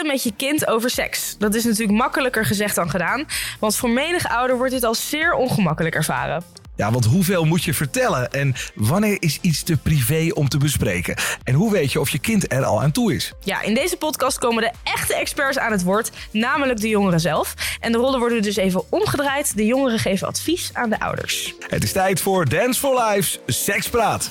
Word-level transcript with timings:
Praten 0.00 0.18
met 0.18 0.36
je 0.38 0.46
kind 0.46 0.66
over 0.66 0.90
seks. 0.90 1.36
Dat 1.38 1.54
is 1.54 1.64
natuurlijk 1.64 1.98
makkelijker 1.98 2.44
gezegd 2.44 2.74
dan 2.74 2.90
gedaan. 2.90 3.24
Want 3.58 3.76
voor 3.76 3.90
menig 3.90 4.28
ouder 4.28 4.56
wordt 4.56 4.72
dit 4.72 4.84
als 4.84 5.08
zeer 5.08 5.34
ongemakkelijk 5.34 5.94
ervaren. 5.94 6.42
Ja, 6.76 6.90
want 6.92 7.04
hoeveel 7.04 7.44
moet 7.44 7.64
je 7.64 7.74
vertellen? 7.74 8.32
En 8.32 8.54
wanneer 8.74 9.16
is 9.18 9.38
iets 9.40 9.62
te 9.62 9.76
privé 9.76 10.30
om 10.34 10.48
te 10.48 10.58
bespreken? 10.58 11.16
En 11.44 11.54
hoe 11.54 11.72
weet 11.72 11.92
je 11.92 12.00
of 12.00 12.10
je 12.10 12.18
kind 12.18 12.52
er 12.52 12.64
al 12.64 12.82
aan 12.82 12.90
toe 12.90 13.14
is? 13.14 13.32
Ja, 13.40 13.62
in 13.62 13.74
deze 13.74 13.96
podcast 13.96 14.38
komen 14.38 14.62
de 14.62 14.72
echte 14.82 15.14
experts 15.14 15.58
aan 15.58 15.72
het 15.72 15.82
woord, 15.82 16.10
namelijk 16.32 16.80
de 16.80 16.88
jongeren 16.88 17.20
zelf. 17.20 17.54
En 17.80 17.92
de 17.92 17.98
rollen 17.98 18.18
worden 18.18 18.42
dus 18.42 18.56
even 18.56 18.82
omgedraaid. 18.90 19.56
De 19.56 19.66
jongeren 19.66 19.98
geven 19.98 20.26
advies 20.26 20.70
aan 20.72 20.90
de 20.90 21.00
ouders. 21.00 21.54
Het 21.68 21.82
is 21.82 21.92
tijd 21.92 22.20
voor 22.20 22.48
Dance 22.48 22.80
for 22.80 23.02
Life's 23.02 23.38
Sekspraat. 23.46 24.30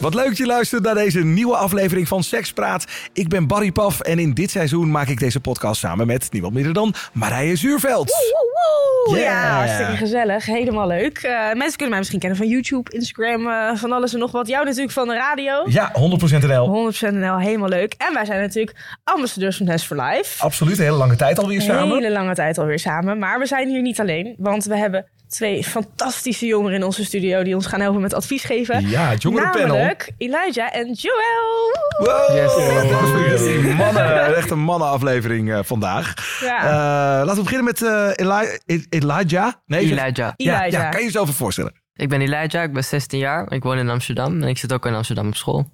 Wat 0.00 0.14
leuk 0.14 0.26
dat 0.26 0.36
je 0.36 0.46
luistert 0.46 0.82
naar 0.82 0.94
deze 0.94 1.24
nieuwe 1.24 1.56
aflevering 1.56 2.08
van 2.08 2.22
Sekspraat. 2.22 2.84
Ik 3.12 3.28
ben 3.28 3.46
Barry 3.46 3.72
Paf 3.72 4.00
en 4.00 4.18
in 4.18 4.34
dit 4.34 4.50
seizoen 4.50 4.90
maak 4.90 5.08
ik 5.08 5.18
deze 5.18 5.40
podcast 5.40 5.80
samen 5.80 6.06
met 6.06 6.32
niemand 6.32 6.54
minder 6.54 6.72
dan 6.72 6.94
Marije 7.12 7.56
Zuurveld. 7.56 8.06
Woe! 8.08 9.16
Yeah. 9.18 9.32
Ja, 9.32 9.56
hartstikke 9.56 9.96
gezellig. 9.96 10.46
Helemaal 10.46 10.86
leuk. 10.86 11.18
Eh, 11.18 11.32
mensen 11.32 11.70
kunnen 11.70 11.88
mij 11.88 11.98
misschien 11.98 12.18
kennen 12.18 12.38
van 12.38 12.48
YouTube, 12.48 12.90
Instagram, 12.90 13.46
eh, 13.48 13.74
van 13.74 13.92
alles 13.92 14.12
en 14.12 14.18
nog 14.18 14.30
wat. 14.30 14.46
Jou 14.48 14.64
natuurlijk 14.64 14.92
van 14.92 15.08
de 15.08 15.14
radio. 15.14 15.62
Ja, 15.66 15.90
100% 15.92 16.46
NL. 16.46 16.66
100% 16.68 17.14
NL, 17.14 17.38
helemaal 17.38 17.68
leuk. 17.68 17.94
En 17.98 18.14
wij 18.14 18.24
zijn 18.24 18.40
natuurlijk 18.40 18.76
ambassadeurs 19.04 19.56
van 19.56 19.66
Nest 19.66 19.86
for 19.86 19.96
Life. 20.02 20.42
Absoluut, 20.42 20.78
een 20.78 20.84
hele 20.84 20.96
lange 20.96 21.16
tijd 21.16 21.38
alweer 21.38 21.56
Een 21.56 21.62
samen. 21.62 21.94
hele 21.96 22.10
lange 22.10 22.34
tijd 22.34 22.58
alweer 22.58 22.78
samen. 22.78 23.18
Maar 23.18 23.38
we 23.38 23.46
zijn 23.46 23.68
hier 23.68 23.82
niet 23.82 24.00
alleen, 24.00 24.34
want 24.38 24.64
we 24.64 24.76
hebben 24.76 25.06
twee 25.28 25.64
fantastische 25.64 26.46
jongeren 26.46 26.76
in 26.76 26.84
onze 26.84 27.04
studio 27.04 27.42
die 27.42 27.54
ons 27.54 27.66
gaan 27.66 27.80
helpen 27.80 28.00
met 28.00 28.14
advies 28.14 28.42
geven. 28.44 28.88
Ja, 28.88 29.08
het 29.08 29.22
jongerenpanel. 29.22 29.66
Namelijk 29.66 30.10
Elijah 30.18 30.74
en 30.74 30.92
Joel. 30.92 31.72
Wow. 31.98 32.36
Yes. 32.36 33.74
Mannen, 33.76 34.36
echt 34.36 34.50
een 34.56 34.58
mannenaflevering 34.58 35.52
eh, 35.52 35.58
vandaag. 35.62 36.14
Ja. 36.40 36.58
Eh, 36.60 36.70
laten 37.26 37.34
we 37.36 37.42
beginnen 37.42 37.64
met 37.64 37.82
eh, 37.82 38.10
Eli- 38.26 38.58
E- 38.66 38.84
Elijah. 38.88 39.52
Nee, 39.66 39.80
Elijah. 39.80 40.16
Ja, 40.16 40.32
Elijah. 40.36 40.70
ja, 40.70 40.88
kan 40.88 40.98
je 41.00 41.06
jezelf 41.06 41.24
even 41.26 41.38
voorstellen? 41.38 41.72
Ik 41.94 42.08
ben 42.08 42.20
Elijah, 42.20 42.62
ik 42.62 42.72
ben 42.72 42.84
16 42.84 43.18
jaar. 43.18 43.52
Ik 43.52 43.62
woon 43.62 43.78
in 43.78 43.88
Amsterdam 43.88 44.42
en 44.42 44.48
ik 44.48 44.58
zit 44.58 44.72
ook 44.72 44.86
in 44.86 44.94
Amsterdam 44.94 45.26
op 45.26 45.36
school. 45.36 45.70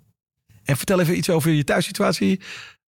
En 0.64 0.77
vertel 0.77 1.00
even 1.00 1.16
iets 1.16 1.30
over 1.30 1.50
je 1.50 1.64
thuissituatie. 1.64 2.41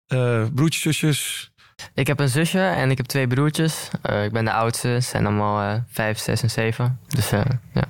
Eh 0.07 0.43
broertjes, 0.53 0.81
zusjes. 0.81 1.51
Ik 1.93 2.07
heb 2.07 2.19
een 2.19 2.29
zusje 2.29 2.59
en 2.59 2.91
ik 2.91 2.97
heb 2.97 3.05
twee 3.05 3.27
broertjes. 3.27 3.89
Eh, 4.01 4.23
ik 4.23 4.31
ben 4.31 4.45
de 4.45 4.51
oudste, 4.51 4.87
ze 4.87 5.09
zijn 5.09 5.25
allemaal 5.25 5.73
eh 5.73 5.79
5, 5.89 6.17
6 6.17 6.41
en 6.41 6.49
7. 6.49 6.99
Dus 7.07 7.31
eh, 7.31 7.41
ja. 7.73 7.83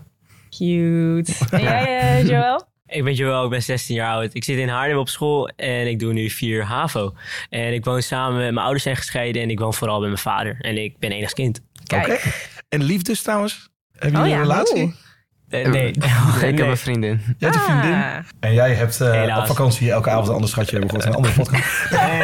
Cute. 0.50 1.34
En 1.56 1.62
jij, 1.62 2.24
Joel? 2.24 2.64
Ik 2.88 3.04
ben 3.04 3.14
Joel, 3.14 3.44
ik 3.44 3.50
ben 3.50 3.64
16 3.64 3.96
jaar 3.96 4.14
oud. 4.14 4.34
Ik 4.34 4.44
zit 4.44 4.58
in 4.58 4.70
Haarlem 4.70 4.98
op 4.98 5.10
school 5.10 5.48
en 5.56 5.88
ik 5.88 6.00
doe 6.00 6.14
nu 6.14 6.30
4 6.30 6.64
HAVO. 6.64 7.14
En 7.50 7.74
ik 7.74 7.86
woon 7.86 8.02
samen, 8.02 8.38
mijn 8.38 8.58
ouders 8.58 8.84
zijn 8.84 8.96
gescheiden 8.96 9.42
en 9.42 9.50
ik 9.50 9.60
woon 9.60 9.74
vooral 9.74 10.00
bij 10.00 10.08
mijn 10.08 10.20
vader. 10.20 10.58
En 10.60 10.84
ik 10.84 11.00
ben 11.00 11.12
enig 11.12 11.34
kind. 11.34 11.62
Kijk. 11.84 12.08
Oké. 12.08 12.18
En 12.70 12.84
liefdes 12.84 13.22
trouwens? 13.22 13.70
Heb 13.92 14.12
je 14.12 14.18
Oh 14.18 14.24
een 14.24 14.30
ja, 14.30 14.42
relatie? 14.42 14.84
oeh. 14.84 14.94
Nee. 15.50 15.92
ik 16.52 16.58
heb 16.58 16.68
een 16.68 16.78
vriendin. 16.78 17.22
Jij 17.38 17.50
hebt 17.50 17.56
een 17.56 17.62
vriendin. 17.62 17.94
Ah. 17.94 18.18
En 18.40 18.54
jij 18.54 18.74
hebt 18.74 19.02
eh, 19.02 19.38
op 19.38 19.46
vakantie 19.46 19.92
elke 19.92 20.10
avond 20.10 20.28
een 20.28 20.34
ander 20.34 20.50
schatje 20.50 20.72
hebben 20.78 20.90
gehoord. 20.90 21.10
Een 21.10 21.16
andere 21.16 21.34
podcast. 21.34 21.92
Nee, 21.92 22.10
nee, 22.10 22.24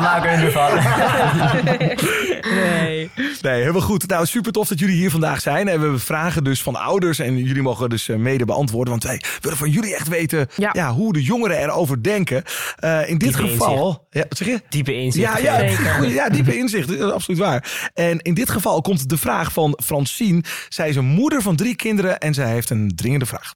maken 0.00 0.30
we 0.30 0.36
er 0.36 0.42
nu 0.42 0.50
van. 0.50 0.70
Nee. 2.42 3.10
Nee, 3.42 3.60
helemaal 3.60 3.80
goed. 3.80 4.06
Nou, 4.08 4.26
super 4.26 4.52
tof 4.52 4.68
dat 4.68 4.78
jullie 4.78 4.96
hier 4.96 5.10
vandaag 5.10 5.40
zijn. 5.40 5.68
En 5.68 5.76
we 5.76 5.82
hebben 5.82 6.00
vragen 6.00 6.44
dus 6.44 6.62
van 6.62 6.76
ouders. 6.76 7.18
En 7.18 7.36
jullie 7.38 7.62
mogen 7.62 7.90
dus 7.90 8.08
eh, 8.08 8.16
mede 8.16 8.44
beantwoorden. 8.44 8.90
Want 8.90 9.04
wij 9.04 9.22
willen 9.40 9.58
van 9.58 9.70
jullie 9.70 9.94
echt 9.94 10.08
weten 10.08 10.48
Ja. 10.56 10.70
ja. 10.72 10.92
hoe 10.92 11.12
de 11.12 11.22
jongeren 11.22 11.58
erover 11.58 12.02
denken. 12.02 12.42
Eh, 12.76 13.08
in 13.08 13.18
dit 13.18 13.34
Diepe 13.36 13.48
geval... 13.48 14.06
Ja, 14.10 14.24
wat 14.28 14.38
zeg 14.38 14.48
je? 14.48 14.60
Diepe 14.68 14.94
inzicht. 14.94 15.42
Ja, 15.42 15.58
ja, 15.62 15.76
goeie- 15.96 16.14
ja, 16.14 16.28
diepe 16.28 16.56
inzicht. 16.56 16.88
Dat 16.88 16.96
is 17.08 17.12
absoluut 17.12 17.40
waar. 17.40 17.90
En 17.94 18.18
in 18.18 18.34
dit 18.34 18.50
geval 18.50 18.80
komt 18.80 19.08
de 19.08 19.16
vraag 19.16 19.52
van 19.52 19.78
Francine. 19.84 20.42
Zij 20.68 20.88
is 20.88 20.96
een 20.96 21.04
moeder 21.04 21.42
van 21.42 21.56
drie 21.56 21.76
kinderen 21.76 22.18
en 22.18 22.34
zij 22.34 22.50
heeft 22.50 22.70
een 22.70 22.92
dringende 22.94 23.26
vraag. 23.26 23.54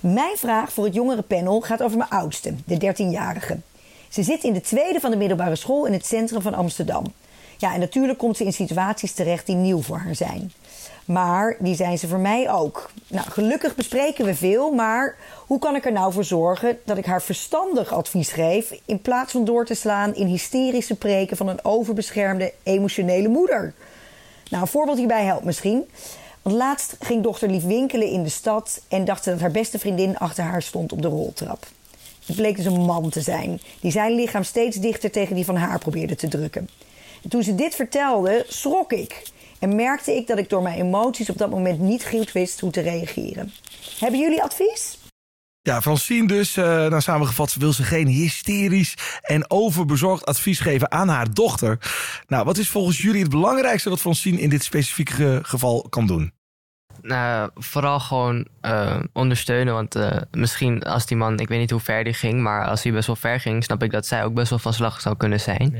Mijn 0.00 0.36
vraag 0.36 0.72
voor 0.72 0.84
het 0.84 0.94
jongerenpanel 0.94 1.60
gaat 1.60 1.82
over 1.82 1.96
mijn 1.98 2.10
oudste, 2.10 2.54
de 2.64 2.92
13-jarige. 2.94 3.58
Ze 4.08 4.22
zit 4.22 4.44
in 4.44 4.52
de 4.52 4.60
tweede 4.60 5.00
van 5.00 5.10
de 5.10 5.16
middelbare 5.16 5.56
school 5.56 5.86
in 5.86 5.92
het 5.92 6.06
centrum 6.06 6.42
van 6.42 6.54
Amsterdam. 6.54 7.04
Ja, 7.56 7.74
en 7.74 7.80
natuurlijk 7.80 8.18
komt 8.18 8.36
ze 8.36 8.44
in 8.44 8.52
situaties 8.52 9.12
terecht 9.12 9.46
die 9.46 9.56
nieuw 9.56 9.82
voor 9.82 9.98
haar 9.98 10.14
zijn. 10.14 10.52
Maar 11.04 11.56
die 11.58 11.74
zijn 11.74 11.98
ze 11.98 12.08
voor 12.08 12.18
mij 12.18 12.50
ook. 12.50 12.90
Nou, 13.08 13.30
gelukkig 13.30 13.74
bespreken 13.74 14.24
we 14.24 14.34
veel, 14.34 14.72
maar 14.72 15.16
hoe 15.46 15.58
kan 15.58 15.74
ik 15.74 15.84
er 15.84 15.92
nou 15.92 16.12
voor 16.12 16.24
zorgen 16.24 16.78
dat 16.84 16.96
ik 16.96 17.06
haar 17.06 17.22
verstandig 17.22 17.92
advies 17.92 18.28
geef 18.28 18.80
in 18.84 19.00
plaats 19.00 19.32
van 19.32 19.44
door 19.44 19.64
te 19.64 19.74
slaan 19.74 20.14
in 20.14 20.26
hysterische 20.26 20.94
preken 20.94 21.36
van 21.36 21.48
een 21.48 21.64
overbeschermde 21.64 22.52
emotionele 22.62 23.28
moeder? 23.28 23.74
Nou, 24.50 24.62
een 24.62 24.68
voorbeeld 24.68 24.98
hierbij 24.98 25.24
helpt 25.24 25.44
misschien. 25.44 25.90
Want 26.42 26.56
laatst 26.56 26.96
ging 27.00 27.22
dochter 27.22 27.50
Lief 27.50 27.64
winkelen 27.64 28.08
in 28.08 28.22
de 28.22 28.28
stad 28.28 28.80
en 28.88 29.04
dacht 29.04 29.24
dat 29.24 29.40
haar 29.40 29.50
beste 29.50 29.78
vriendin 29.78 30.18
achter 30.18 30.44
haar 30.44 30.62
stond 30.62 30.92
op 30.92 31.02
de 31.02 31.08
roltrap. 31.08 31.66
Het 32.26 32.36
bleek 32.36 32.56
dus 32.56 32.64
een 32.64 32.80
man 32.80 33.10
te 33.10 33.20
zijn, 33.20 33.60
die 33.80 33.90
zijn 33.90 34.14
lichaam 34.14 34.42
steeds 34.42 34.76
dichter 34.76 35.10
tegen 35.10 35.34
die 35.34 35.44
van 35.44 35.56
haar 35.56 35.78
probeerde 35.78 36.14
te 36.14 36.28
drukken. 36.28 36.68
En 37.22 37.30
toen 37.30 37.42
ze 37.42 37.54
dit 37.54 37.74
vertelde, 37.74 38.44
schrok 38.48 38.92
ik. 38.92 39.22
En 39.58 39.76
merkte 39.76 40.16
ik 40.16 40.26
dat 40.26 40.38
ik 40.38 40.48
door 40.48 40.62
mijn 40.62 40.80
emoties 40.80 41.30
op 41.30 41.38
dat 41.38 41.50
moment 41.50 41.80
niet 41.80 42.06
goed 42.06 42.32
wist 42.32 42.60
hoe 42.60 42.70
te 42.70 42.80
reageren. 42.80 43.52
Hebben 43.98 44.20
jullie 44.20 44.42
advies? 44.42 44.98
Ja, 45.62 45.82
Francine 45.82 46.26
dus, 46.26 46.56
eh 46.56 46.64
nou 46.64 47.00
samengevat, 47.00 47.54
wil 47.54 47.72
ze 47.72 47.82
geen 47.82 48.06
hysterisch 48.06 48.94
en 49.22 49.50
overbezorgd 49.50 50.24
advies 50.24 50.60
geven 50.60 50.90
aan 50.90 51.08
haar 51.08 51.34
dochter. 51.34 51.78
Nou, 52.26 52.44
wat 52.44 52.58
is 52.58 52.68
volgens 52.68 53.00
jullie 53.00 53.20
het 53.20 53.30
belangrijkste 53.30 53.88
wat 53.88 54.00
Francine 54.00 54.40
in 54.40 54.48
dit 54.48 54.64
specifieke 54.64 55.40
geval 55.42 55.86
kan 55.88 56.06
doen? 56.06 56.32
Nou, 57.06 57.50
vooral 57.54 58.00
gewoon 58.00 58.46
eh, 58.60 59.00
ondersteunen. 59.12 59.74
Want 59.74 59.94
eh, 59.94 60.16
misschien 60.30 60.82
als 60.82 61.06
die 61.06 61.16
man, 61.16 61.38
ik 61.38 61.48
weet 61.48 61.58
niet 61.58 61.70
hoe 61.70 61.80
ver 61.80 62.04
die 62.04 62.12
ging, 62.12 62.40
maar 62.40 62.66
als 62.66 62.82
hij 62.82 62.92
best 62.92 63.06
wel 63.06 63.16
ver 63.16 63.40
ging, 63.40 63.64
snap 63.64 63.82
ik 63.82 63.90
dat 63.90 64.06
zij 64.06 64.24
ook 64.24 64.34
best 64.34 64.50
wel 64.50 64.58
van 64.58 64.72
slag 64.72 65.00
zou 65.00 65.16
kunnen 65.16 65.40
zijn. 65.40 65.76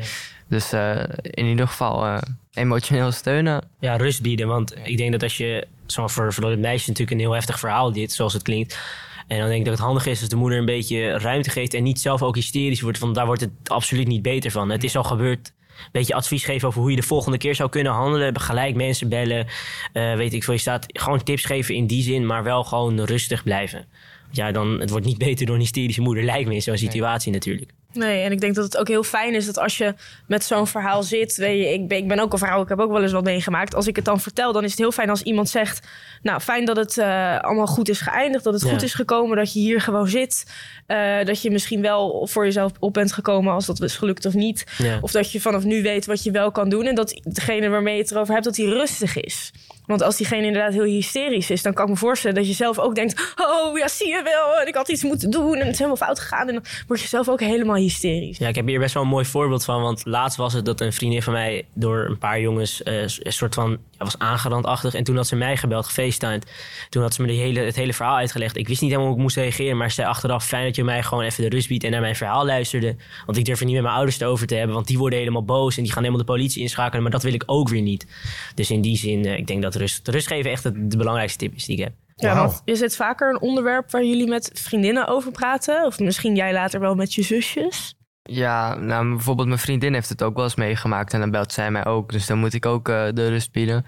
Dus 0.49 0.73
eh, 0.73 1.03
in 1.21 1.47
ieder 1.47 1.69
geval 1.69 2.21
emotioneel 2.53 3.13
steunen. 3.13 3.63
Ja, 3.81 3.97
rust 3.97 4.23
bieden. 4.23 4.47
Want 4.47 4.75
ik 4.83 4.97
denk 4.97 5.13
dat 5.13 5.23
als 5.23 5.37
je... 5.37 5.67
Zo 5.87 6.07
voor, 6.07 6.35
meisje 6.59 6.89
natuurlijk 6.89 7.11
een 7.11 7.19
heel 7.19 7.33
heftig 7.33 7.59
verhaal 7.59 7.93
dit, 7.93 8.13
zoals 8.13 8.33
het 8.33 8.43
klinkt. 8.43 8.79
En 9.27 9.39
dan 9.39 9.47
denk 9.47 9.59
ik 9.59 9.65
dat 9.65 9.75
het 9.75 9.87
handig 9.87 10.07
is 10.07 10.21
als 10.21 10.29
de 10.29 10.37
moeder 10.37 10.59
een 10.59 10.65
beetje 10.65 11.19
ruimte 11.19 11.51
geeft... 11.51 11.75
en 11.75 11.83
niet 11.83 12.01
zelf 12.01 12.23
ook 12.23 12.35
hysterisch 12.35 12.81
wordt, 12.81 12.99
want 12.99 13.15
daar 13.15 13.27
wordt 13.27 13.41
het 13.41 13.51
absoluut 13.65 14.07
niet 14.07 14.23
beter 14.23 14.51
van. 14.51 14.71
Het 14.71 14.85
is 14.85 14.97
al 14.97 15.05
gebeurd. 15.05 15.53
Een 15.79 15.89
beetje 15.93 16.15
advies 16.15 16.45
geven 16.45 16.69
over 16.69 16.81
hoe 16.81 16.91
je 16.91 16.97
de 16.97 17.03
volgende 17.03 17.39
keer 17.39 17.55
zou 17.55 17.69
kunnen 17.69 17.93
handelen. 17.93 18.41
Gelijk 18.41 18.75
mensen 18.75 19.09
bellen. 19.09 19.47
eh, 19.93 20.15
weet 20.15 20.33
ik 20.33 20.45
veel. 20.45 20.55
Je 20.55 20.61
staat 20.61 20.87
gewoon 20.89 21.23
tips 21.23 21.45
geven 21.45 21.75
in 21.75 21.87
die 21.87 22.03
zin, 22.03 22.27
maar 22.27 22.43
wel 22.43 22.65
gewoon 22.65 23.01
rustig 23.01 23.43
blijven. 23.43 23.87
Ja, 24.31 24.53
dan, 24.53 24.81
het 24.81 24.91
wordt 24.91 25.07
niet 25.07 25.19
beter 25.29 25.47
door 25.47 25.55
een 25.55 25.61
hysterische 25.61 26.01
moeder, 26.01 26.25
lijkt 26.25 26.49
me 26.49 26.55
in 26.55 26.63
zo'n 26.63 26.77
situatie 26.77 27.33
natuurlijk. 27.33 27.71
Nee, 27.97 28.23
en 28.23 28.33
ik 28.33 28.41
denk 28.41 28.55
dat 28.55 28.65
het 28.65 28.77
ook 28.77 28.89
heel 28.89 29.03
fijn 29.03 29.35
is 29.35 29.47
dat 29.47 29.59
als 29.59 29.77
je 29.79 29.95
met 30.27 30.45
zo'n 30.45 30.67
verhaal 30.67 31.03
zit. 31.03 31.37
Weet 31.37 31.59
je, 31.59 31.73
ik 31.73 31.89
ben, 31.89 31.99
ik 31.99 32.09
ben 32.09 32.19
ook 32.19 32.33
een 32.33 32.39
vrouw, 32.39 32.63
ik 32.63 32.69
heb 32.69 32.79
ook 32.81 32.91
wel 32.91 33.03
eens 33.03 33.13
wat 33.13 33.25
meegemaakt. 33.25 33.75
Als 33.75 33.87
ik 33.87 33.97
het 33.97 34.05
dan 34.05 34.21
vertel, 34.21 34.53
dan 34.53 34.65
is 34.65 34.71
het 34.71 34.79
heel 34.79 34.93
fijn 34.93 35.11
als 35.11 35.23
iemand 35.23 35.49
zegt. 35.49 35.87
Nou, 36.23 36.41
fijn 36.41 36.65
dat 36.65 36.77
het 36.77 36.99
eh, 36.99 37.39
allemaal 37.41 37.67
goed 37.67 37.89
is 37.89 38.01
geëindigd. 38.01 38.45
Dat 38.45 38.55
het 38.55 38.63
Ja. 38.63 38.71
goed 38.71 38.83
is 38.83 38.95
gekomen, 38.95 39.37
dat 39.37 39.53
je 39.53 39.59
hier 39.61 39.81
gewoon 39.81 40.09
zit. 40.09 40.45
eh, 40.87 41.25
dat 41.25 41.43
je 41.43 41.51
misschien 41.51 41.83
wel 41.83 42.27
voor 42.31 42.45
jezelf 42.45 42.73
op 42.79 42.93
bent 42.93 43.13
gekomen 43.13 43.53
als 43.53 43.67
dat 43.67 43.83
is 43.83 43.97
gelukt 43.97 44.25
of 44.25 44.35
niet. 44.35 44.65
Ja. 44.79 44.99
Of 45.01 45.11
dat 45.11 45.33
je 45.33 45.41
vanaf 45.41 45.65
nu 45.65 45.83
weet 45.83 46.07
wat 46.07 46.23
je 46.23 46.31
wel 46.31 46.51
kan 46.51 46.69
doen. 46.69 46.87
En 46.87 46.95
dat 46.95 47.21
degene 47.23 47.69
waarmee 47.69 47.95
je 47.97 48.03
het 48.03 48.11
erover 48.11 48.33
hebt, 48.33 48.45
dat 48.45 48.55
die 48.55 48.69
rustig 48.69 49.17
is. 49.21 49.53
Want 49.87 50.03
als 50.03 50.17
diegene 50.17 50.47
inderdaad 50.47 50.73
heel 50.73 50.83
hysterisch 50.83 51.51
is, 51.51 51.63
dan 51.63 51.73
kan 51.73 51.85
ik 51.85 51.91
me 51.91 51.97
voorstellen 51.97 52.37
dat 52.37 52.47
je 52.47 52.53
zelf 52.53 52.79
ook 52.79 52.95
denkt: 52.95 53.35
Oh 53.37 53.79
ja, 53.79 53.89
zie 53.89 54.09
je 54.09 54.23
wel, 54.23 54.61
en 54.61 54.67
ik 54.67 54.75
had 54.75 54.89
iets 54.89 55.03
moeten 55.03 55.31
doen 55.31 55.55
en 55.55 55.61
het 55.61 55.73
is 55.73 55.79
helemaal 55.79 55.97
fout 55.97 56.21
gegaan. 56.21 56.49
En 56.49 56.55
dan 56.55 56.65
word 56.87 57.01
je 57.01 57.09
zelf 57.09 57.29
ook 57.29 57.41
helemaal 57.41 57.77
hysterisch. 57.77 58.39
Ja, 58.39 58.49
ik 58.49 58.55
heb 58.55 58.67
hier 58.67 58.79
best 58.79 58.95
wel 58.95 59.03
een 59.03 59.09
mooi 59.09 59.25
voorbeeld 59.25 59.65
van. 59.65 59.83
Want 59.83 60.05
laatst 60.05 60.39
was 60.39 60.53
het 60.53 60.65
dat 60.65 60.81
een 60.81 60.93
vriendin 60.93 61.23
van 61.23 61.33
mij 61.33 61.67
door 61.75 62.07
een 62.09 62.19
paar 62.19 62.41
jongens 62.41 62.83
eh, 62.83 63.01
een 63.03 63.33
soort 63.33 63.55
van 63.55 63.79
ja, 63.99 64.05
was 64.05 64.19
aangerandachtig. 64.19 64.95
En 64.95 65.05
toen 65.05 65.17
had 65.17 65.27
ze 65.27 65.37
mij 65.37 65.57
gebeld, 65.57 65.87
gefacetimed. 65.87 66.51
Toen 66.89 67.03
had 67.03 67.15
ze 67.15 67.23
me 67.23 67.29
de 67.29 67.35
hele, 67.35 67.61
het 67.61 67.77
hele 67.77 67.93
verhaal 67.93 68.17
uitgelegd. 68.17 68.57
Ik 68.57 68.69
wist 68.69 68.81
niet 68.81 68.91
helemaal 68.91 69.11
hoe 69.11 69.19
ik 69.19 69.25
moest 69.25 69.37
reageren. 69.37 69.77
Maar 69.77 69.89
ze 69.89 69.95
zei 69.95 70.09
achteraf, 70.09 70.47
fijn 70.47 70.65
dat 70.65 70.77
je 70.77 70.85
mij 70.85 71.03
gewoon 71.03 71.25
even 71.25 71.43
de 71.43 71.49
rust 71.49 71.69
biedt 71.69 71.85
en 71.85 71.91
naar 71.91 72.01
mijn 72.01 72.17
verhaal 72.17 72.47
luisterde. 72.47 72.97
Want 73.27 73.39
ik 73.39 73.45
durf 73.45 73.59
er 73.59 73.65
niet 73.65 73.75
met 73.75 73.83
mijn 73.83 73.95
ouders 73.95 74.19
het 74.19 74.29
over 74.29 74.47
te 74.47 74.55
hebben. 74.55 74.75
Want 74.75 74.87
die 74.87 74.99
worden 74.99 75.19
helemaal 75.19 75.45
boos 75.45 75.77
en 75.77 75.83
die 75.83 75.93
gaan 75.93 76.03
helemaal 76.03 76.25
de 76.25 76.33
politie 76.33 76.63
inschakelen. 76.63 77.03
Maar 77.03 77.13
dat 77.13 77.23
wil 77.23 77.35
ik 77.35 77.43
ook 77.47 77.69
weer 77.69 77.83
niet. 77.83 78.07
Dus 78.55 78.71
in 78.71 78.81
die 78.81 78.97
zin, 78.97 79.25
eh, 79.25 79.39
ik 79.39 79.47
denk 79.47 79.63
dat 79.63 79.75
rust, 79.75 80.09
rust 80.09 80.27
geven 80.27 80.51
echt 80.51 80.65
het, 80.65 80.91
de 80.91 80.97
belangrijkste 80.97 81.39
tip 81.39 81.55
is 81.55 81.65
die 81.65 81.77
ik 81.77 81.85
heb. 81.85 81.93
Ja, 82.15 82.35
Wauw. 82.35 82.47
want 82.47 82.63
is 82.65 82.81
het 82.81 82.97
vaker 82.97 83.31
een 83.31 83.41
onderwerp 83.41 83.91
waar 83.91 84.05
jullie 84.05 84.29
met 84.29 84.51
vriendinnen 84.55 85.07
over 85.07 85.31
praten? 85.33 85.85
Of 85.85 85.99
misschien 85.99 86.37
jij 86.37 86.53
later 86.53 86.81
wel 86.81 86.95
met 86.95 87.15
je 87.15 87.23
zusjes? 87.23 87.95
Ja, 88.27 88.75
nou, 88.75 89.09
bijvoorbeeld 89.09 89.49
mijn 89.49 89.61
vriendin 89.61 89.93
heeft 89.93 90.09
het 90.09 90.23
ook 90.23 90.35
wel 90.35 90.45
eens 90.45 90.55
meegemaakt 90.55 91.13
en 91.13 91.21
dan 91.21 91.31
belt 91.31 91.53
zij 91.53 91.71
mij 91.71 91.85
ook. 91.85 92.13
Dus 92.13 92.27
dan 92.27 92.39
moet 92.39 92.55
ik 92.55 92.67
ook 92.67 92.89
eh, 92.89 93.09
de 93.13 93.29
rust 93.29 93.53
bieden. 93.53 93.85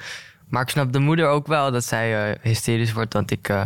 Maar 0.49 0.63
ik 0.63 0.69
snap 0.69 0.93
de 0.93 0.99
moeder 0.99 1.27
ook 1.27 1.47
wel 1.47 1.71
dat 1.71 1.85
zij 1.85 2.31
eh, 2.31 2.39
hysterisch 2.43 2.93
wordt. 2.93 3.13
Want 3.13 3.31
ik, 3.31 3.49
eh, 3.49 3.65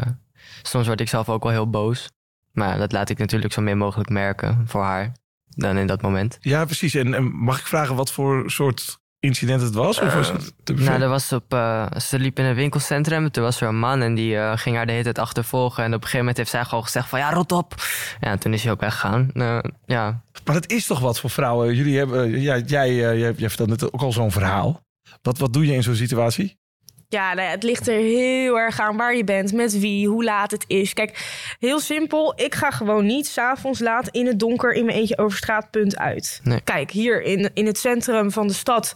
soms 0.63 0.87
word 0.87 1.01
ik 1.01 1.09
zelf 1.09 1.29
ook 1.29 1.43
wel 1.43 1.53
heel 1.53 1.71
boos. 1.71 2.11
Maar 2.53 2.79
dat 2.79 2.93
laat 2.93 3.09
ik 3.09 3.19
natuurlijk 3.19 3.53
zo 3.53 3.63
min 3.63 3.79
mogelijk 3.79 4.11
merken 4.11 4.65
voor 4.67 4.83
haar. 4.83 5.13
Dan 5.49 5.77
in 5.77 5.87
dat 5.87 6.03
moment. 6.03 6.39
Ja, 6.41 6.65
precies. 6.65 6.95
En, 6.95 7.15
en 7.15 7.25
mag 7.25 7.59
ik 7.59 7.67
vragen 7.67 7.95
wat 7.95 8.13
voor 8.13 8.51
soort 8.51 9.01
incident 9.23 9.63
het 9.63 9.75
was? 9.75 10.01
Of 10.01 10.15
was 10.15 10.29
het 10.29 10.53
te 10.65 10.73
Nou, 10.73 11.03
er 11.03 11.09
was 11.09 11.33
op, 11.33 11.53
eh, 11.53 11.87
ze 12.01 12.19
liep 12.19 12.39
in 12.39 12.45
een 12.45 12.55
winkelcentrum. 12.55 13.31
Toen 13.31 13.43
was 13.43 13.61
er 13.61 13.69
een 13.69 13.79
man 13.79 14.03
en 14.03 14.15
die 14.15 14.37
eh, 14.37 14.53
ging 14.57 14.77
haar 14.77 14.87
de 14.87 14.93
hele 14.93 15.05
tijd 15.05 15.19
achtervolgen. 15.19 15.85
En 15.85 15.89
op 15.89 15.95
een 15.95 16.01
gegeven 16.01 16.19
moment 16.19 16.37
heeft 16.37 16.51
zij 16.51 16.65
gewoon 16.65 16.85
gezegd 16.85 17.09
van 17.09 17.19
ja, 17.19 17.33
rot 17.33 17.53
op. 17.53 17.75
Ja, 18.21 18.31
en 18.31 18.39
toen 18.39 18.53
is 18.53 18.63
hij 18.63 18.73
ook 18.73 18.81
weggegaan. 18.81 19.31
Eh, 19.35 19.59
ja. 19.87 20.23
Maar 20.45 20.55
het 20.55 20.73
is 20.73 20.87
toch 20.87 21.01
wat 21.01 21.21
voor 21.21 21.31
vrouwen? 21.31 21.75
Jullie 21.75 21.99
hebben, 21.99 22.41
ja, 22.41 22.59
jij, 22.59 22.89
eh, 22.89 23.19
jij, 23.19 23.33
jij 23.37 23.49
vertelt 23.49 23.69
net 23.69 23.93
ook 23.93 24.03
al 24.03 24.13
zo'n 24.13 24.31
verhaal. 24.31 24.81
Wat, 25.23 25.39
wat 25.39 25.53
doe 25.53 25.67
je 25.67 25.75
in 25.75 25.83
zo'n 25.83 25.95
situatie? 25.95 26.59
Ja, 27.13 27.35
nou 27.35 27.47
ja, 27.47 27.53
het 27.55 27.63
ligt 27.63 27.89
er 27.89 27.95
heel 27.99 28.59
erg 28.59 28.81
aan 28.81 28.97
waar 28.97 29.17
je 29.17 29.25
bent, 29.25 29.53
met 29.53 29.79
wie, 29.79 30.09
hoe 30.09 30.25
laat 30.25 30.51
het 30.51 30.65
is. 30.67 30.93
Kijk, 30.93 31.27
heel 31.59 31.81
simpel. 31.81 32.33
Ik 32.37 32.55
ga 32.55 32.71
gewoon 32.71 33.07
niet 33.07 33.27
s'avonds 33.27 33.81
laat 33.81 34.09
in 34.09 34.27
het 34.27 34.39
donker 34.39 34.73
in 34.73 34.85
mijn 34.85 34.99
eentje 34.99 35.19
over 35.19 35.37
straat, 35.39 35.71
punt 35.71 35.99
uit. 35.99 36.41
Nee. 36.43 36.61
Kijk, 36.65 36.91
hier 36.91 37.23
in, 37.23 37.51
in 37.55 37.67
het 37.67 37.79
centrum 37.79 38.31
van 38.31 38.47
de 38.47 38.53
stad, 38.53 38.93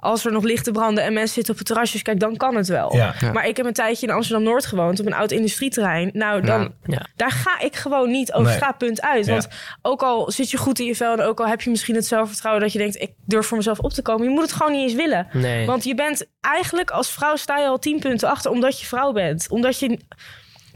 als 0.00 0.24
er 0.24 0.32
nog 0.32 0.42
lichten 0.42 0.72
branden 0.72 1.04
en 1.04 1.12
mensen 1.12 1.34
zitten 1.34 1.52
op 1.52 1.58
het 1.58 1.66
terrasjes, 1.68 2.02
kijk, 2.02 2.20
dan 2.20 2.36
kan 2.36 2.56
het 2.56 2.68
wel. 2.68 2.96
Ja. 2.96 3.14
Ja. 3.20 3.32
Maar 3.32 3.46
ik 3.46 3.56
heb 3.56 3.66
een 3.66 3.72
tijdje 3.72 4.06
in 4.06 4.12
Amsterdam-Noord 4.12 4.66
gewoond, 4.66 5.00
op 5.00 5.06
een 5.06 5.14
oud 5.14 5.30
industrieterrein. 5.30 6.10
Nou, 6.12 6.40
dan, 6.42 6.60
Ja. 6.60 6.70
Ja. 6.82 7.06
daar 7.16 7.30
ga 7.30 7.60
ik 7.60 7.76
gewoon 7.76 8.10
niet 8.10 8.32
over 8.32 8.46
Nee. 8.46 8.56
straat, 8.56 8.78
punt 8.78 9.02
uit. 9.02 9.26
Ja. 9.26 9.32
Want 9.32 9.48
ook 9.82 10.02
al 10.02 10.30
zit 10.30 10.50
je 10.50 10.56
goed 10.56 10.78
in 10.78 10.86
je 10.86 10.96
vel 10.96 11.12
en 11.12 11.20
ook 11.20 11.40
al 11.40 11.46
heb 11.48 11.60
je 11.60 11.70
misschien 11.70 11.94
het 11.94 12.06
zelfvertrouwen 12.06 12.62
dat 12.62 12.72
je 12.72 12.78
denkt, 12.78 13.00
ik 13.00 13.10
durf 13.26 13.46
voor 13.46 13.56
mezelf 13.56 13.78
op 13.78 13.92
te 13.92 14.02
komen, 14.02 14.24
je 14.26 14.30
moet 14.32 14.42
het 14.42 14.52
gewoon 14.52 14.72
niet 14.72 14.82
eens 14.82 14.94
willen. 14.94 15.26
Nee. 15.32 15.66
Want 15.66 15.84
je 15.84 15.94
bent 15.94 16.26
eigenlijk 16.40 16.90
als 16.90 17.12
vrouw 17.12 17.36
sta 17.36 17.59
al 17.66 17.78
tien 17.78 17.98
punten 17.98 18.28
achter 18.28 18.50
omdat 18.50 18.80
je 18.80 18.86
vrouw 18.86 19.12
bent. 19.12 19.46
Omdat 19.50 19.78
je. 19.78 19.98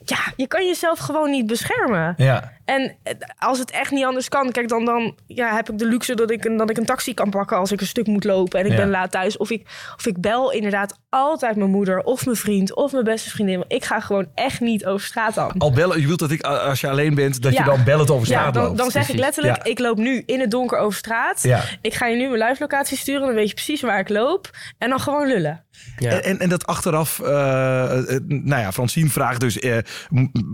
Ja, 0.04 0.18
je 0.36 0.46
kan 0.46 0.66
jezelf 0.66 0.98
gewoon 0.98 1.30
niet 1.30 1.46
beschermen. 1.46 2.14
Ja. 2.16 2.52
En 2.64 2.96
eh, 3.02 3.12
als 3.38 3.58
het 3.58 3.70
echt 3.70 3.90
niet 3.90 4.04
anders 4.04 4.28
kan, 4.28 4.50
kijk, 4.52 4.68
dan, 4.68 4.84
dan 4.84 5.14
ja, 5.26 5.54
heb 5.54 5.70
ik 5.70 5.78
de 5.78 5.86
luxe 5.86 6.14
dat 6.14 6.30
ik, 6.30 6.44
een, 6.44 6.56
dat 6.56 6.70
ik 6.70 6.76
een 6.76 6.84
taxi 6.84 7.14
kan 7.14 7.30
pakken 7.30 7.56
als 7.56 7.72
ik 7.72 7.80
een 7.80 7.86
stuk 7.86 8.06
moet 8.06 8.24
lopen 8.24 8.58
en 8.60 8.66
ik 8.66 8.70
Ja. 8.72 8.76
ben 8.78 8.90
laat 8.90 9.10
thuis. 9.10 9.36
Of 9.36 9.50
ik, 9.50 9.62
of 9.96 10.06
ik 10.06 10.20
bel 10.20 10.52
inderdaad 10.52 10.98
altijd 11.08 11.56
mijn 11.56 11.70
moeder 11.70 12.00
of 12.02 12.24
mijn 12.24 12.36
vriend 12.36 12.74
of 12.74 12.92
mijn 12.92 13.04
beste 13.04 13.30
vriendin. 13.30 13.58
Want 13.58 13.72
ik 13.72 13.84
ga 13.84 14.00
gewoon 14.00 14.28
echt 14.34 14.60
niet 14.60 14.86
over 14.86 15.06
straat 15.06 15.34
dan. 15.34 15.52
Al 15.58 15.72
bellen, 15.72 16.00
je 16.00 16.06
wilt 16.06 16.18
dat 16.18 16.30
ik, 16.30 16.42
als 16.42 16.80
je 16.80 16.88
alleen 16.88 17.14
bent, 17.14 17.42
dat 17.42 17.52
je 17.52 17.58
Ja. 17.58 17.64
dan 17.64 17.84
bellend 17.84 18.10
over 18.10 18.28
Ja, 18.28 18.38
straat 18.38 18.54
dan, 18.54 18.64
loopt. 18.64 18.78
dan 18.78 18.90
zeg 18.90 19.08
ik 19.08 19.18
letterlijk, 19.18 19.56
Ja. 19.56 19.64
ik 19.70 19.78
loop 19.78 19.96
nu 19.96 20.22
in 20.26 20.40
het 20.40 20.50
donker 20.50 20.78
over 20.78 20.98
straat. 20.98 21.42
Ja. 21.42 21.60
Ik 21.80 21.94
ga 21.94 22.06
je 22.06 22.16
nu 22.16 22.28
mijn 22.28 22.48
live 22.48 22.60
locatie 22.60 22.96
sturen, 22.96 23.26
dan 23.26 23.34
weet 23.34 23.48
je 23.48 23.54
precies 23.54 23.80
waar 23.80 23.98
ik 23.98 24.08
loop. 24.08 24.50
En 24.78 24.88
dan 24.88 25.00
gewoon 25.00 25.26
lullen. 25.26 25.64
Ja. 25.98 26.10
En, 26.10 26.22
en, 26.22 26.38
en 26.38 26.48
dat 26.48 26.66
achteraf, 26.66 27.20
eh, 27.20 27.98
eh, 28.14 28.20
nou 28.26 28.60
ja, 28.62 28.72
Francine 28.72 29.08
vraagt 29.08 29.40
dus, 29.40 29.58
eh, 29.58 29.76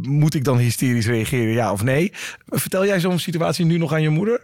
moet 0.02 0.34
ik 0.34 0.44
dan 0.44 0.58
hysterisch 0.58 1.06
reageren, 1.06 1.52
ja 1.52 1.72
of 1.72 1.82
nee? 1.82 2.12
Vertel 2.46 2.86
jij 2.86 3.00
zo'n 3.00 3.18
situatie 3.18 3.64
nu 3.64 3.78
nog 3.78 3.92
aan 3.92 4.02
je 4.02 4.08
moeder? 4.08 4.40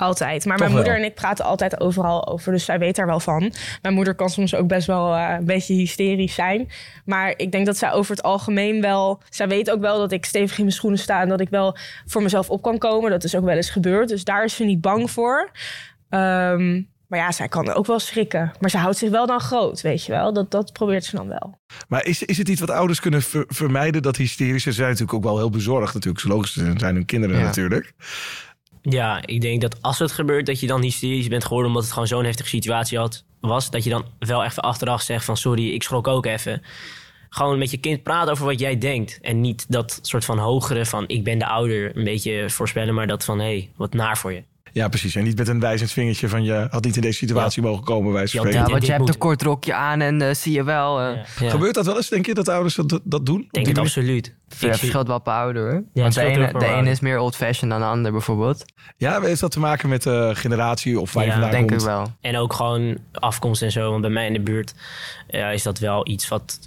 Altijd. 0.00 0.44
Maar 0.44 0.56
Toch 0.56 0.66
mijn 0.66 0.76
moeder 0.76 0.92
wel? 0.92 1.02
en 1.02 1.08
ik 1.08 1.14
praten 1.14 1.44
altijd 1.44 1.80
overal 1.80 2.28
over. 2.28 2.52
Dus 2.52 2.64
zij 2.64 2.78
weet 2.78 2.96
daar 2.96 3.06
wel 3.06 3.20
van. 3.20 3.52
Mijn 3.82 3.94
moeder 3.94 4.14
kan 4.14 4.30
soms 4.30 4.54
ook 4.54 4.66
best 4.68 4.86
wel 4.86 5.14
eh, 5.14 5.34
een 5.38 5.44
beetje 5.44 5.74
hysterisch 5.74 6.34
zijn. 6.34 6.70
Maar 7.04 7.34
ik 7.36 7.52
denk 7.52 7.66
dat 7.66 7.76
zij 7.76 7.92
over 7.92 8.10
het 8.16 8.22
algemeen 8.22 8.80
wel... 8.80 9.22
Zij 9.28 9.48
weet 9.48 9.70
ook 9.70 9.80
wel 9.80 9.98
dat 9.98 10.12
ik 10.12 10.24
stevig 10.24 10.56
in 10.58 10.64
mijn 10.64 10.76
schoenen 10.76 10.98
sta... 10.98 11.20
en 11.20 11.28
dat 11.28 11.40
ik 11.40 11.48
wel 11.48 11.76
voor 12.06 12.22
mezelf 12.22 12.50
op 12.50 12.62
kan 12.62 12.78
komen. 12.78 13.10
Dat 13.10 13.24
is 13.24 13.36
ook 13.36 13.44
wel 13.44 13.56
eens 13.56 13.70
gebeurd. 13.70 14.08
Dus 14.08 14.24
daar 14.24 14.44
is 14.44 14.54
ze 14.54 14.64
niet 14.64 14.80
bang 14.80 15.10
voor. 15.10 15.50
Ehm, 16.08 16.82
maar 17.10 17.18
ja, 17.18 17.32
zij 17.32 17.48
kan 17.48 17.72
ook 17.72 17.86
wel 17.86 17.98
schrikken. 17.98 18.52
Maar 18.60 18.70
ze 18.70 18.78
houdt 18.78 18.96
zich 18.96 19.10
wel 19.10 19.26
dan 19.26 19.40
groot, 19.40 19.80
weet 19.80 20.04
je 20.04 20.12
wel. 20.12 20.32
Dat, 20.32 20.50
dat 20.50 20.72
probeert 20.72 21.04
ze 21.04 21.16
dan 21.16 21.28
wel. 21.28 21.58
Maar 21.88 22.04
is, 22.04 22.22
is 22.22 22.38
het 22.38 22.48
iets 22.48 22.60
wat 22.60 22.70
ouders 22.70 23.00
kunnen 23.00 23.22
ver- 23.22 23.44
vermijden, 23.48 24.02
dat 24.02 24.16
hysterische? 24.16 24.68
Ze 24.70 24.74
zijn 24.76 24.88
natuurlijk 24.88 25.16
ook 25.16 25.24
wel 25.24 25.36
heel 25.38 25.50
bezorgd, 25.50 25.94
natuurlijk. 25.94 26.22
Zo 26.24 26.28
logisch 26.28 26.52
ze 26.52 26.72
zijn 26.76 26.94
hun 26.94 27.04
kinderen 27.04 27.38
Ja. 27.38 27.42
natuurlijk. 27.44 27.92
Ja, 28.82 29.20
ik 29.26 29.40
denk 29.40 29.60
dat 29.60 29.82
als 29.82 29.98
het 29.98 30.12
gebeurt, 30.12 30.46
dat 30.46 30.60
je 30.60 30.66
dan 30.66 30.82
hysterisch 30.82 31.28
bent 31.28 31.42
geworden 31.44 31.68
omdat 31.68 31.82
het 31.82 31.92
gewoon 31.92 32.08
zo'n 32.08 32.24
heftige 32.24 32.48
situatie 32.48 32.98
had, 32.98 33.24
was. 33.40 33.70
Dat 33.70 33.84
je 33.84 33.90
dan 33.90 34.04
wel 34.18 34.44
even 34.44 34.62
achteraf 34.62 35.02
zegt 35.02 35.24
van 35.24 35.36
sorry, 35.36 35.70
ik 35.70 35.82
schrok 35.82 36.06
ook 36.08 36.26
even. 36.26 36.62
Gewoon 37.28 37.58
met 37.58 37.70
je 37.70 37.76
kind 37.78 38.02
praten 38.02 38.32
over 38.32 38.44
wat 38.46 38.60
jij 38.60 38.78
denkt. 38.78 39.18
En 39.20 39.40
niet 39.40 39.64
dat 39.68 39.98
soort 40.02 40.24
van 40.24 40.38
hogere 40.38 40.86
van 40.86 41.04
ik 41.08 41.24
ben 41.24 41.38
de 41.38 41.46
ouder 41.46 41.96
een 41.96 42.04
beetje 42.04 42.50
voorspellen, 42.50 42.94
maar 42.94 43.06
dat 43.06 43.24
van 43.24 43.38
hé, 43.38 43.44
hey, 43.44 43.70
wat 43.76 43.92
naar 43.92 44.18
voor 44.18 44.32
je. 44.32 44.42
Ja, 44.72 44.88
precies. 44.88 45.14
En 45.14 45.24
niet 45.24 45.36
met 45.38 45.48
een 45.48 45.60
wijzend 45.60 45.92
vingertje 45.92 46.28
van 46.28 46.42
je 46.44 46.66
had 46.70 46.84
niet 46.84 46.96
in 46.96 47.02
deze 47.02 47.16
situatie 47.18 47.62
mogen 47.62 47.84
komen, 47.84 48.12
wij 48.12 48.22
Ja, 48.22 48.26
spreken. 48.28 48.52
ja, 48.52 48.62
dit- 48.62 48.70
want 48.70 48.82
je 48.84 48.88
hebt 48.90 49.02
moet- 49.04 49.12
een 49.14 49.18
kort 49.18 49.42
rokje 49.42 49.74
aan 49.74 50.00
en 50.00 50.22
eh, 50.22 50.34
zie 50.34 50.52
je 50.52 50.64
wel. 50.64 51.00
eh 51.00 51.14
Ja. 51.14 51.24
Ja. 51.40 51.50
Gebeurt 51.50 51.74
dat 51.74 51.86
wel 51.86 51.96
eens, 51.96 52.08
denk 52.08 52.26
je, 52.26 52.34
dat 52.34 52.48
ouders 52.48 52.74
dat, 52.74 53.00
dat 53.04 53.26
doen? 53.26 53.48
Denk 53.50 53.66
het 53.66 53.78
absoluut. 53.78 54.34
Het 54.48 54.78
verschilt 54.78 55.06
wel 55.06 55.18
per 55.20 55.32
ouder 55.32 55.62
hoor. 55.70 55.82
Want 55.92 56.14
de 56.14 56.20
ene, 56.22 56.52
de 56.84 56.90
is 56.90 57.00
meer 57.00 57.18
old-fashioned 57.18 57.70
dan 57.78 57.80
de 57.88 57.94
ander 57.94 58.12
bijvoorbeeld. 58.12 58.64
Ja, 58.96 59.20
heeft 59.20 59.40
dat 59.40 59.50
te 59.50 59.60
maken 59.60 59.88
met 59.88 60.02
de 60.02 60.30
generatie 60.34 61.00
of 61.00 61.12
waar 61.12 61.22
je 61.24 61.28
Ja, 61.28 61.34
vandaan 61.34 61.52
Denk 61.52 61.68
komt? 61.68 61.80
ik 61.80 61.86
wel. 61.86 62.12
En 62.20 62.36
ook 62.36 62.52
gewoon 62.52 62.98
afkomst 63.12 63.62
en 63.62 63.72
zo. 63.72 63.90
Want 63.90 64.00
bij 64.02 64.10
mij 64.10 64.26
in 64.26 64.32
de 64.32 64.40
buurt 64.40 64.74
ja, 65.28 65.50
is 65.50 65.62
dat 65.62 65.78
wel 65.78 66.08
iets 66.08 66.28
wat 66.28 66.58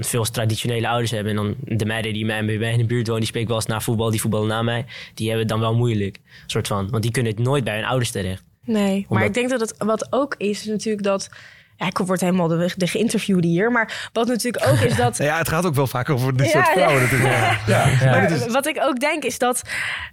veel 0.00 0.24
traditionele 0.24 0.88
ouders 0.88 1.10
hebben. 1.10 1.30
En 1.30 1.36
dan 1.36 1.54
de 1.78 1.84
meiden 1.86 2.12
die 2.12 2.24
mij- 2.24 2.44
bij 2.44 2.58
mij 2.58 2.72
in 2.72 2.78
de 2.78 2.84
buurt 2.84 3.04
wonen, 3.06 3.20
die 3.20 3.28
spreken 3.28 3.48
wel 3.48 3.58
eens 3.58 3.66
na 3.66 3.80
voetbal, 3.80 4.10
die 4.10 4.20
voetballen 4.20 4.48
na 4.48 4.62
mij. 4.62 4.84
Die 5.14 5.28
hebben 5.28 5.46
het 5.46 5.52
dan 5.54 5.60
wel 5.60 5.74
moeilijk. 5.74 6.20
Soort 6.46 6.66
van. 6.66 6.90
Want 6.90 7.02
die 7.02 7.12
kunnen 7.12 7.32
het 7.32 7.40
nooit 7.40 7.64
bij 7.64 7.74
hun 7.74 7.84
ouders 7.84 8.10
terecht. 8.10 8.42
Nee, 8.64 9.06
maar 9.08 9.24
ik 9.24 9.34
denk 9.34 9.50
dat 9.50 9.60
het 9.60 9.74
wat 9.78 10.06
ook 10.10 10.34
is, 10.38 10.60
is 10.60 10.64
natuurlijk 10.66 11.04
dat... 11.04 11.30
Ja, 11.76 11.86
ik 11.86 11.98
word 11.98 12.20
helemaal 12.20 12.48
de, 12.48 12.72
de 12.76 12.86
geïnterviewde 12.86 13.46
hier. 13.48 13.72
Maar 13.72 14.08
wat 14.12 14.26
natuurlijk 14.26 14.66
ook 14.66 14.78
is 14.78 14.96
dat... 14.96 15.16
Ja, 15.22 15.38
het 15.38 15.48
gaat 15.48 15.66
ook 15.66 15.74
wel 15.74 15.86
vaak 15.86 16.10
over 16.10 16.36
dit 16.36 16.46
Ja, 16.46 16.52
soort 16.52 16.66
ja. 16.66 16.72
vrouwen 16.72 17.02
natuurlijk. 17.02 17.30
Ja. 17.30 17.58
Ja. 18.00 18.10
Maar 18.10 18.32
is- 18.32 18.46
wat 18.46 18.66
ik 18.66 18.78
ook 18.82 19.00
denk 19.00 19.24
is 19.24 19.38
dat, 19.38 19.62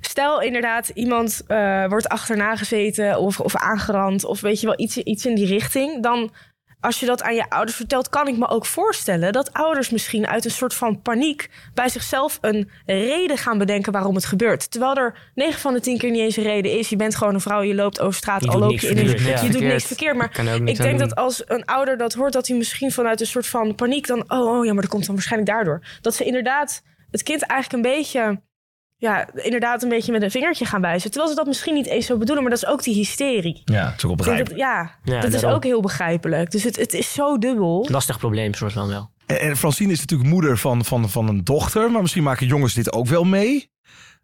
stel 0.02 0.42
inderdaad 0.42 0.90
iemand 0.90 1.44
eh, 1.48 1.86
wordt 1.88 2.08
achterna 2.10 2.56
gezeten 2.56 3.20
of, 3.20 3.40
of 3.40 3.56
aangerand 3.56 4.26
of 4.26 4.42
weet 4.42 4.60
je 4.60 4.66
wel 4.68 4.80
iets, 4.80 4.98
iets 4.98 5.26
in 5.26 5.36
die 5.36 5.46
richting, 5.48 6.04
dan 6.04 6.32
als 6.82 7.00
je 7.00 7.06
dat 7.06 7.22
aan 7.22 7.36
je 7.36 7.50
ouders 7.50 7.78
vertelt, 7.78 8.10
kan 8.10 8.28
ik 8.28 8.38
me 8.38 8.48
ook 8.48 8.66
voorstellen 8.66 9.34
dat 9.34 9.54
ouders 9.54 9.90
misschien 9.90 10.28
uit 10.28 10.46
een 10.46 10.52
soort 10.52 10.74
van 10.74 11.02
paniek 11.02 11.50
bij 11.74 11.90
zichzelf 11.90 12.38
een 12.42 12.70
reden 12.86 13.38
gaan 13.38 13.58
bedenken 13.58 13.92
waarom 13.92 14.16
het 14.16 14.26
gebeurt. 14.26 14.72
Terwijl 14.72 14.96
er 14.96 15.32
9 15.36 15.60
van 15.60 15.74
de 15.74 15.80
10 15.80 15.98
keer 15.98 16.12
niet 16.12 16.20
eens 16.20 16.38
een 16.38 16.44
reden 16.44 16.78
is. 16.78 16.90
Je 16.90 16.96
bent 16.96 17.16
gewoon 17.16 17.34
een 17.34 17.42
vrouw, 17.42 17.62
je 17.62 17.76
loopt 17.76 18.00
over 18.00 18.14
straat, 18.14 18.44
Je 18.44 18.48
al 18.48 18.54
doet 18.54 18.62
loop 18.62 18.72
niks 18.72 18.82
je 18.82 18.90
in 18.90 18.98
een. 18.98 19.24
ja. 19.24 19.42
Je 19.42 19.50
doet 19.50 19.62
niks 19.62 19.84
verkeerd. 19.84 20.16
Maar 20.16 20.60
ik 20.66 20.78
denk 20.78 21.00
dat 21.00 21.16
als 21.16 21.44
een 21.46 21.66
ouder 21.66 21.98
dat 21.98 22.14
hoort, 22.14 22.34
dat 22.34 22.48
hij 22.48 22.58
misschien 22.58 22.92
vanuit 22.92 23.20
een 23.20 23.28
soort 23.28 23.48
van 23.48 23.76
paniek 23.76 24.08
dan, 24.08 24.24
oh, 24.28 24.58
oh 24.58 24.66
ja, 24.66 24.74
maar 24.74 24.82
dat 24.82 24.92
komt 24.92 25.06
dan 25.06 25.16
waarschijnlijk 25.16 25.52
daardoor. 25.52 25.82
Dat 26.02 26.16
ze 26.16 26.24
inderdaad 26.24 26.84
het 27.12 27.24
kind 27.24 27.42
eigenlijk 27.42 27.86
een 27.86 27.92
beetje, 27.92 28.42
ja, 29.02 29.34
inderdaad 29.34 29.84
een 29.84 29.90
beetje 29.90 30.12
met 30.12 30.22
een 30.22 30.32
vingertje 30.32 30.66
gaan 30.66 30.82
wijzen. 30.82 31.10
Terwijl 31.10 31.32
ze 31.32 31.38
dat 31.38 31.48
misschien 31.48 31.74
niet 31.74 31.86
eens 31.86 32.06
zo 32.06 32.18
bedoelen, 32.18 32.44
maar 32.44 32.54
dat 32.54 32.64
is 32.64 32.70
ook 32.70 32.84
die 32.84 32.96
hysterie. 32.96 33.62
ja, 33.66 33.86
het 33.86 33.98
is 33.98 34.06
ook 34.06 34.18
dat, 34.18 34.52
ja, 34.56 35.00
Ja, 35.04 35.22
dat 35.22 35.34
is 35.34 35.44
ook 35.44 35.64
heel 35.64 35.82
begrijpelijk. 35.82 36.52
Dus 36.52 36.64
het, 36.64 36.76
het 36.76 36.94
is 36.94 37.14
zo 37.14 37.38
dubbel. 37.38 37.88
Lastig 37.90 38.18
probleem, 38.18 38.54
soort 38.54 38.74
van 38.74 38.88
wel. 38.88 39.12
En, 39.26 39.40
en 39.40 39.58
Francine 39.58 39.92
is 39.92 40.00
natuurlijk 40.00 40.30
moeder 40.30 40.58
van, 40.58 40.86
van, 40.86 41.10
van 41.10 41.28
een 41.28 41.44
dochter. 41.44 41.92
Maar 41.92 42.02
misschien 42.02 42.24
maken 42.24 42.48
jongens 42.48 42.74
dit 42.74 42.94
ook 42.94 43.08
wel 43.08 43.24
mee. 43.24 43.72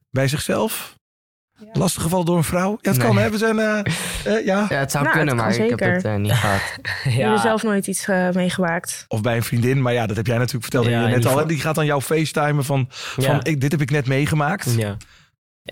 Bij 0.10 0.27
zichzelf. 0.27 0.96
Lastig 1.74 2.02
geval 2.02 2.24
door 2.24 2.38
een 2.38 2.44
vrouw. 2.44 2.78
Ja, 2.82 2.92
het 2.92 3.00
kan 3.00 3.16
Nee. 3.16 3.24
hè. 3.24 3.30
We 3.30 3.38
zijn, 3.38 3.60
eh, 3.60 3.80
eh, 3.80 4.46
ja. 4.46 4.66
Ja, 4.70 4.78
het 4.80 4.92
zou 4.92 5.04
Nou, 5.04 5.16
kunnen, 5.16 5.36
het 5.36 5.44
maar 5.46 5.56
kan 5.56 5.64
ik 5.64 5.70
heb 5.70 5.80
zeker. 5.80 5.96
het 5.96 6.06
eh, 6.06 6.16
niet 6.16 6.32
gehad. 6.32 6.62
Ik 7.06 7.12
heb 7.14 7.32
er 7.32 7.40
zelf 7.40 7.64
nooit 7.64 7.88
iets 7.88 8.08
eh, 8.08 8.30
meegemaakt. 8.30 9.06
Of 9.08 9.22
bij 9.22 9.36
een 9.36 9.44
vriendin. 9.44 9.82
Maar 9.82 9.94
ja, 9.94 10.06
dat 10.08 10.16
heb 10.18 10.28
jij 10.28 10.36
natuurlijk 10.38 10.64
verteld. 10.64 10.86
Ja, 10.86 10.92
je 11.02 11.16
net 11.16 11.26
al. 11.26 11.32
geval. 11.32 11.48
Die 11.48 11.60
gaat 11.60 11.76
dan 11.76 11.86
jou 11.86 12.02
facetimen 12.02 12.66
van, 12.66 12.86
van 12.90 13.24
Ja. 13.24 13.44
ik, 13.44 13.62
dit 13.62 13.72
heb 13.72 13.82
ik 13.82 13.92
net 13.92 14.08
meegemaakt. 14.08 14.74
Ja. 14.78 14.98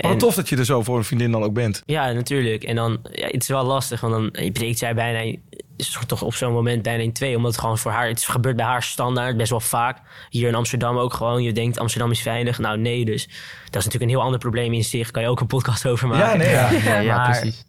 Maar 0.02 0.12
En- 0.12 0.18
tof 0.18 0.36
dat 0.36 0.50
je 0.50 0.58
er 0.58 0.66
zo 0.66 0.84
voor 0.84 0.98
een 0.98 1.04
vriendin 1.04 1.32
dan 1.32 1.44
ook 1.44 1.54
bent. 1.54 1.82
Ja, 1.86 2.12
natuurlijk. 2.12 2.64
En 2.64 2.76
dan, 2.76 3.00
ja, 3.12 3.26
het 3.26 3.42
is 3.42 3.48
wel 3.48 3.64
lastig, 3.64 4.02
want 4.02 4.14
dan 4.14 4.52
breekt 4.52 4.78
zij 4.78 4.94
bijna, 4.96 5.38
is 5.78 5.98
toch 6.08 6.22
op 6.22 6.34
zo'n 6.36 6.54
moment 6.54 6.82
bijna 6.82 7.04
in 7.04 7.14
twee. 7.14 7.36
Omdat 7.36 7.52
het 7.52 7.60
gewoon 7.60 7.78
voor 7.78 7.92
haar, 7.92 8.08
het 8.08 8.24
gebeurt 8.24 8.56
bij 8.56 8.66
haar 8.66 8.84
standaard 8.84 9.38
best 9.38 9.50
wel 9.50 9.60
vaak. 9.60 10.02
Hier 10.30 10.48
in 10.48 10.56
Amsterdam 10.56 10.98
ook 10.98 11.14
gewoon. 11.14 11.44
Je 11.44 11.52
denkt 11.52 11.80
Amsterdam 11.80 12.12
is 12.12 12.22
veilig. 12.22 12.60
Nou 12.60 12.78
nee, 12.78 13.06
dus 13.06 13.24
dat 13.26 13.36
is 13.66 13.72
natuurlijk 13.72 14.02
een 14.04 14.10
heel 14.10 14.22
ander 14.22 14.40
probleem 14.40 14.74
in 14.74 14.84
zich. 14.84 15.12
Kan 15.12 15.22
je 15.22 15.30
ook 15.30 15.40
een 15.40 15.48
podcast 15.48 15.86
over 15.88 16.08
maken. 16.08 16.28
Ja, 16.28 16.36
nee, 16.36 16.50
ja. 16.50 16.72
Ja, 16.72 17.00
ja, 17.10 17.16
Maar- 17.18 17.40
precies. 17.40 17.64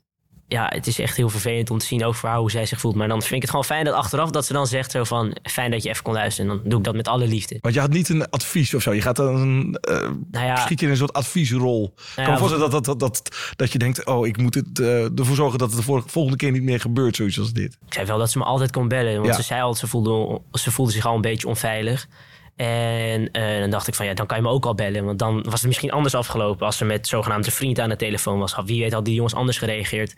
Ja, 0.48 0.66
het 0.74 0.86
is 0.86 0.98
echt 0.98 1.16
heel 1.16 1.28
vervelend 1.28 1.70
om 1.70 1.78
te 1.78 1.86
zien, 1.86 2.04
ook 2.04 2.14
voor 2.14 2.28
haar, 2.28 2.38
hoe 2.38 2.50
zij 2.50 2.66
zich 2.66 2.80
voelt. 2.80 2.94
Maar 2.94 3.08
dan 3.08 3.20
vind 3.20 3.34
ik 3.34 3.40
het 3.40 3.50
gewoon 3.50 3.64
fijn 3.64 3.84
dat 3.84 3.94
achteraf 3.94 4.30
dat 4.30 4.46
ze 4.46 4.52
dan 4.52 4.66
zegt 4.66 4.90
zo 4.90 5.04
van... 5.04 5.36
fijn 5.42 5.70
dat 5.70 5.82
je 5.82 5.88
even 5.88 6.02
kon 6.02 6.12
luisteren. 6.12 6.50
En 6.50 6.56
dan 6.56 6.68
doe 6.70 6.78
ik 6.78 6.84
dat 6.84 6.94
met 6.94 7.08
alle 7.08 7.26
liefde. 7.26 7.58
Want 7.60 7.74
je 7.74 7.80
had 7.80 7.90
niet 7.90 8.08
een 8.08 8.30
advies 8.30 8.74
of 8.74 8.82
zo. 8.82 8.94
Je 8.94 9.02
gaat 9.02 9.16
dan 9.16 9.74
eh, 9.80 10.00
Nou 10.30 10.46
ja, 10.46 10.56
schiet 10.56 10.80
je 10.80 10.86
in 10.86 10.92
een 10.92 10.98
soort 10.98 11.12
adviesrol. 11.12 11.94
Kan 12.14 12.24
me 12.24 12.30
ja, 12.30 12.38
voorstellen 12.38 12.70
dat, 12.70 12.84
dat, 12.84 13.00
dat, 13.00 13.30
dat, 13.56 13.72
je 13.72 13.78
denkt... 13.78 14.06
oh, 14.06 14.26
ik 14.26 14.36
moet 14.36 14.54
het, 14.54 14.80
eh, 14.80 15.18
ervoor 15.18 15.36
zorgen 15.36 15.58
dat 15.58 15.72
het 15.72 15.86
de 15.86 16.02
volgende 16.06 16.36
keer 16.36 16.50
niet 16.50 16.62
meer 16.62 16.80
gebeurt. 16.80 17.16
Zoiets 17.16 17.38
als 17.38 17.52
dit. 17.52 17.76
ik 17.86 17.94
zei 17.94 18.06
wel 18.06 18.18
dat 18.18 18.30
ze 18.30 18.38
me 18.38 18.44
altijd 18.44 18.70
kon 18.70 18.88
bellen. 18.88 19.14
Want 19.14 19.26
Ja. 19.26 19.34
ze 19.34 19.42
zei 19.42 19.60
altijd, 19.60 19.78
ze 19.78 19.86
voelde, 19.86 20.40
ze 20.52 20.70
voelde 20.70 20.92
zich 20.92 21.06
al 21.06 21.14
een 21.14 21.20
beetje 21.20 21.48
onveilig. 21.48 22.08
En 22.56 23.30
eh, 23.30 23.58
dan 23.60 23.70
dacht 23.70 23.88
ik 23.88 23.94
van 23.94 24.06
ja, 24.06 24.14
dan 24.14 24.26
kan 24.26 24.36
je 24.36 24.42
me 24.42 24.48
ook 24.48 24.66
al 24.66 24.74
bellen. 24.74 25.04
Want 25.04 25.18
dan 25.18 25.42
was 25.42 25.52
het 25.52 25.66
misschien 25.66 25.90
anders 25.90 26.14
afgelopen 26.14 26.66
als 26.66 26.76
ze 26.76 26.84
met 26.84 27.06
zogenaamde 27.08 27.50
vriend 27.50 27.80
aan 27.80 27.88
de 27.88 27.96
telefoon 27.96 28.38
was. 28.38 28.56
Wie 28.64 28.82
weet 28.82 28.92
had 28.92 29.04
die 29.04 29.14
jongens 29.14 29.34
anders 29.34 29.58
gereageerd. 29.58 30.14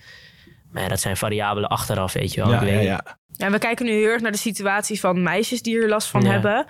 Maar 0.72 0.82
ja, 0.82 0.88
dat 0.88 1.00
zijn 1.00 1.16
variabelen 1.16 1.68
achteraf, 1.68 2.12
weet 2.12 2.34
je 2.34 2.40
wel. 2.40 2.50
Ja, 2.50 2.60
Ik 2.60 2.68
weet 2.68 2.72
ja, 2.74 2.80
ja. 2.80 3.18
Ja, 3.36 3.50
we 3.50 3.58
kijken 3.58 3.84
nu 3.86 3.92
heel 3.92 4.08
erg 4.08 4.20
naar 4.22 4.32
de 4.32 4.38
situatie 4.38 5.00
van 5.00 5.22
meisjes 5.22 5.62
die 5.62 5.80
er 5.82 5.88
last 5.88 6.08
van 6.08 6.22
Ja. 6.22 6.30
hebben. 6.30 6.66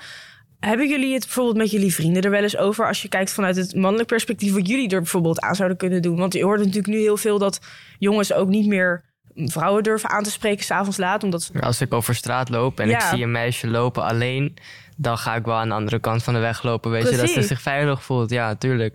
Hebben 0.61 0.89
jullie 0.89 1.13
het 1.13 1.25
bijvoorbeeld 1.25 1.57
met 1.57 1.71
jullie 1.71 1.95
vrienden 1.95 2.23
er 2.23 2.31
wel 2.31 2.43
eens 2.43 2.57
over? 2.57 2.87
Als 2.87 3.03
je 3.03 3.09
kijkt 3.09 3.33
vanuit 3.33 3.57
het 3.57 3.75
mannelijk 3.75 4.09
perspectief, 4.09 4.53
wat 4.53 4.69
jullie 4.69 4.89
er 4.91 5.01
bijvoorbeeld 5.01 5.41
aan 5.41 5.55
zouden 5.55 5.77
kunnen 5.79 6.03
doen? 6.03 6.17
Want 6.17 6.33
je 6.33 6.45
hoort 6.45 6.59
natuurlijk 6.59 6.87
nu 6.87 6.99
heel 6.99 7.17
veel 7.17 7.39
dat 7.39 7.61
jongens 7.99 8.33
ook 8.33 8.49
niet 8.49 8.67
meer 8.67 9.05
vrouwen 9.35 9.83
durven 9.83 10.11
aan 10.11 10.23
te 10.23 10.31
spreken 10.31 10.65
s'avonds 10.65 10.97
laat. 10.97 11.23
Omdat 11.23 11.51
Als 11.61 11.81
ik 11.81 11.93
over 11.93 12.15
straat 12.15 12.49
loop 12.49 12.81
en 12.81 12.91
ik 12.91 13.01
zie 13.01 13.23
een 13.23 13.31
meisje 13.31 13.67
lopen 13.69 14.03
alleen, 14.05 14.57
dan 15.01 15.19
ga 15.19 15.35
ik 15.35 15.45
wel 15.45 15.55
aan 15.55 15.69
de 15.69 15.75
andere 15.75 15.99
kant 15.99 16.23
van 16.23 16.35
de 16.35 16.41
weg 16.41 16.63
lopen. 16.63 16.91
Weet 16.91 17.11
je, 17.11 17.17
dat 17.17 17.29
ze 17.29 17.43
zich 17.43 17.61
veilig 17.63 18.03
voelt. 18.05 18.31
Ja, 18.31 18.55
tuurlijk. 18.55 18.95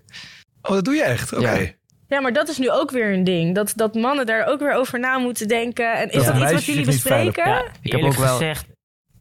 Oh, 0.62 0.72
dat 0.72 0.86
doe 0.86 0.94
je 0.96 1.04
echt? 1.04 1.34
Oké. 1.34 1.52
Ja. 1.58 1.72
Ja, 2.08 2.22
maar 2.22 2.34
dat 2.34 2.50
is 2.50 2.58
nu 2.58 2.72
ook 2.72 2.92
weer 2.92 3.14
een 3.14 3.24
ding. 3.24 3.56
Dat, 3.56 3.74
dat 3.76 3.94
mannen 3.94 4.26
daar 4.26 4.46
ook 4.48 4.60
weer 4.60 4.74
over 4.74 5.00
na 5.00 5.18
moeten 5.18 5.48
denken. 5.48 5.94
En 5.98 6.10
is 6.12 6.24
Ja, 6.26 6.32
dat 6.32 6.42
iets 6.42 6.52
wat 6.52 6.66
jullie 6.66 6.86
bespreken? 6.86 7.50
Ja, 7.50 7.64
Ik 7.82 7.92
heb 7.92 8.02
ook 8.02 8.14
wel- 8.16 8.38
gezegd, 8.38 8.66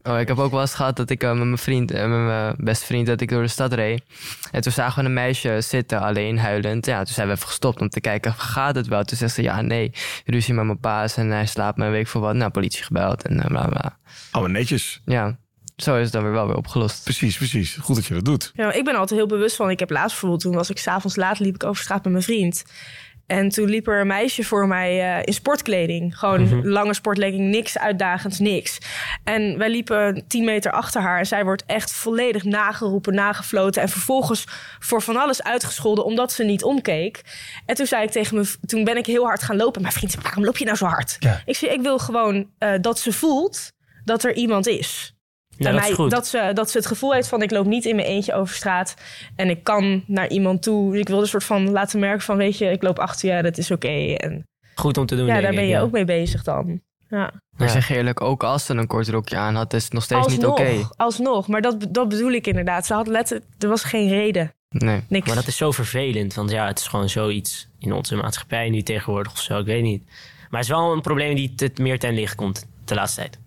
Oh, 0.02 0.18
ik 0.20 0.28
heb 0.28 0.38
ook 0.38 0.50
wel 0.50 0.60
eens 0.60 0.74
gehad 0.74 0.96
dat 0.96 1.10
ik 1.10 1.22
eh, 1.22 1.28
met 1.32 1.44
mijn 1.44 1.58
vriend, 1.58 1.90
eh, 1.90 2.00
met 2.00 2.18
mijn 2.18 2.54
beste 2.58 2.84
vriend, 2.86 3.06
dat 3.06 3.20
ik 3.20 3.28
door 3.28 3.42
de 3.42 3.48
stad 3.48 3.72
reed. 3.72 4.02
En 4.50 4.60
toen 4.60 4.72
zagen 4.72 5.02
we 5.02 5.08
een 5.08 5.14
meisje 5.14 5.60
zitten, 5.60 6.00
alleen 6.00 6.38
huilend. 6.38 6.86
Ja, 6.86 6.96
toen 7.04 7.14
zijn 7.14 7.26
we 7.28 7.32
even 7.34 7.46
gestopt 7.46 7.80
om 7.80 7.88
te 7.88 8.00
kijken, 8.00 8.32
gaat 8.34 8.74
het 8.74 8.86
wel? 8.86 9.04
Toen 9.04 9.16
zegt 9.16 9.34
ze, 9.34 9.42
ja, 9.42 9.60
nee, 9.60 9.92
ruzie 10.24 10.54
met 10.54 10.64
mijn 10.64 10.78
paas 10.80 11.16
en 11.16 11.30
hij 11.30 11.46
slaapt 11.46 11.76
me 11.78 11.84
een 11.84 11.90
week 11.90 12.06
voor 12.06 12.20
wat. 12.20 12.34
Nou, 12.34 12.50
politie 12.50 12.84
gebeld 12.84 13.22
en 13.26 13.40
eh, 13.40 13.46
bla 13.46 13.66
bla. 13.66 13.98
Oh, 14.32 14.40
maar 14.40 14.50
netjes. 14.50 15.00
Ja, 15.04 15.38
zo 15.76 15.96
is 15.96 16.04
het 16.04 16.12
dan 16.12 16.22
weer 16.22 16.32
wel 16.32 16.46
weer 16.46 16.56
opgelost. 16.56 17.04
Precies, 17.04 17.36
precies. 17.36 17.76
Goed 17.80 17.96
dat 17.96 18.06
je 18.06 18.14
dat 18.14 18.24
doet. 18.24 18.50
Ja, 18.54 18.72
ik 18.72 18.84
ben 18.84 18.94
altijd 18.94 19.18
heel 19.18 19.28
bewust 19.28 19.56
van. 19.56 19.70
Ik 19.70 19.78
heb 19.78 19.90
laatst 19.90 20.10
bijvoorbeeld, 20.10 20.40
toen 20.40 20.54
was 20.54 20.70
ik 20.70 20.78
s'avonds 20.78 21.16
laat, 21.16 21.38
liep 21.38 21.54
ik 21.54 21.64
over 21.64 21.82
straat 21.82 22.02
met 22.02 22.12
mijn 22.12 22.24
vriend. 22.24 22.64
En 23.26 23.48
toen 23.48 23.68
liep 23.68 23.86
er 23.86 24.00
een 24.00 24.06
meisje 24.06 24.44
voor 24.44 24.66
mij 24.68 25.16
eh, 25.16 25.22
in 25.24 25.32
sportkleding. 25.32 26.18
Gewoon 26.18 26.66
lange 26.68 26.94
sportkleding, 26.94 27.50
niks 27.50 27.78
uitdagends, 27.78 28.38
niks. 28.38 28.78
En 29.24 29.58
wij 29.58 29.70
liepen 29.70 30.24
10 30.28 30.44
meter 30.44 30.72
achter 30.72 31.00
haar. 31.00 31.18
En 31.18 31.26
zij 31.26 31.44
wordt 31.44 31.64
echt 31.66 31.92
volledig 31.92 32.44
nageroepen, 32.44 33.14
nagefloten. 33.14 33.82
En 33.82 33.88
vervolgens 33.88 34.44
voor 34.78 35.02
van 35.02 35.16
alles 35.16 35.42
uitgescholden 35.42 36.04
omdat 36.04 36.32
ze 36.32 36.44
niet 36.44 36.64
omkeek. 36.64 37.22
En 37.66 37.74
toen 37.74 37.86
zei 37.86 38.04
ik 38.04 38.10
tegen 38.10 38.36
me, 38.36 38.54
toen 38.66 38.84
ben 38.84 38.96
ik 38.96 39.06
heel 39.06 39.24
hard 39.24 39.42
gaan 39.42 39.56
lopen. 39.56 39.82
Mijn 39.82 39.94
vriend 39.94 40.12
zei, 40.12 40.22
waarom 40.22 40.44
loop 40.44 40.56
je 40.56 40.64
nou 40.64 40.76
zo 40.76 40.86
hard? 40.86 41.16
Ja. 41.18 41.42
Ik 41.44 41.56
zei, 41.56 41.72
ik 41.72 41.80
wil 41.80 41.98
gewoon 41.98 42.50
eh, 42.58 42.72
dat 42.80 42.98
ze 42.98 43.12
voelt 43.12 43.72
dat 44.04 44.24
er 44.24 44.34
iemand 44.34 44.66
is. 44.66 45.14
Ja, 45.56 45.73
dat 45.73 45.88
is 45.88 45.94
goed. 45.94 46.11
dat, 46.11 46.26
ze, 46.26 46.50
dat 46.54 46.71
ze 46.71 46.76
het 46.78 46.87
gevoel 46.87 47.12
heeft 47.12 47.28
van 47.28 47.42
ik 47.42 47.50
loop 47.50 47.66
niet 47.66 47.85
in 47.85 47.97
mijn 47.97 48.09
eentje 48.09 48.35
over 48.35 48.54
straat. 48.54 48.94
En 49.37 49.50
ik 49.50 49.64
kan 49.64 50.04
naar 50.06 50.28
iemand 50.28 50.62
toe. 50.62 50.99
Ik 50.99 51.09
wil 51.09 51.21
een 51.21 51.26
soort 51.26 51.44
van 51.44 51.71
laten 51.71 52.00
merken 52.00 52.21
van 52.23 52.37
weet 52.37 52.59
je, 52.59 52.71
ik 52.71 52.82
loop 52.82 52.99
achter 52.99 53.37
je, 53.37 53.42
dat 53.42 53.59
is 53.59 53.71
oké. 53.71 54.14
En 54.14 54.47
Goed 54.75 54.99
om 54.99 55.06
te 55.06 55.16
doen, 55.16 55.26
ja, 55.26 55.30
denk 55.32 55.42
daar 55.42 55.52
ik, 55.52 55.59
ben 55.59 55.68
je 55.68 55.75
ja. 55.75 55.80
ook 55.80 55.90
mee 55.90 56.04
bezig 56.04 56.42
dan. 56.42 56.80
Ja. 57.09 57.30
Maar 57.56 57.66
Ja. 57.66 57.73
zeg 57.73 57.90
eerlijk, 57.90 58.21
ook 58.21 58.42
als 58.42 58.66
ze 58.66 58.75
een 58.75 58.87
kort 58.87 59.09
rokje 59.09 59.37
aan 59.37 59.54
had, 59.54 59.73
is 59.73 59.85
het 59.85 59.92
nog 59.92 60.02
steeds 60.02 60.26
niet 60.26 60.47
oké. 60.47 60.88
alsnog. 60.97 61.49
Maar 61.49 61.61
dat, 61.61 61.87
dat 61.90 62.09
bedoel 62.09 62.30
ik 62.32 62.47
inderdaad. 62.47 62.87
Ze 62.87 62.94
had 62.94 63.06
letterlijk, 63.06 63.50
er 63.59 63.68
was 63.68 63.85
geen 63.85 64.09
reden. 64.09 64.52
Nee. 64.68 65.00
Niks. 65.09 65.26
Maar 65.26 65.37
dat 65.37 65.47
is 65.47 65.56
zo 65.56 65.71
vervelend, 65.71 66.35
want 66.35 66.50
ja, 66.50 66.66
het 66.66 66.78
is 66.78 66.87
gewoon 66.87 67.09
zoiets 67.09 67.68
in 67.78 67.92
onze 67.92 68.16
maatschappij 68.16 68.71
nu 68.71 68.82
tegenwoordig 68.82 69.32
of 69.32 69.38
zo, 69.38 69.59
ik 69.59 69.66
weet 69.66 69.82
niet. 69.82 70.04
Maar 70.50 70.61
het 70.61 70.71
is 70.71 70.76
wel 70.76 70.92
een 70.92 71.00
probleem 71.00 71.35
die 71.35 71.54
te, 71.54 71.71
meer 71.75 71.99
ten 71.99 72.14
licht 72.14 72.35
komt 72.35 72.66
de 72.85 72.94
laatste 72.94 73.21
tijd. 73.21 73.38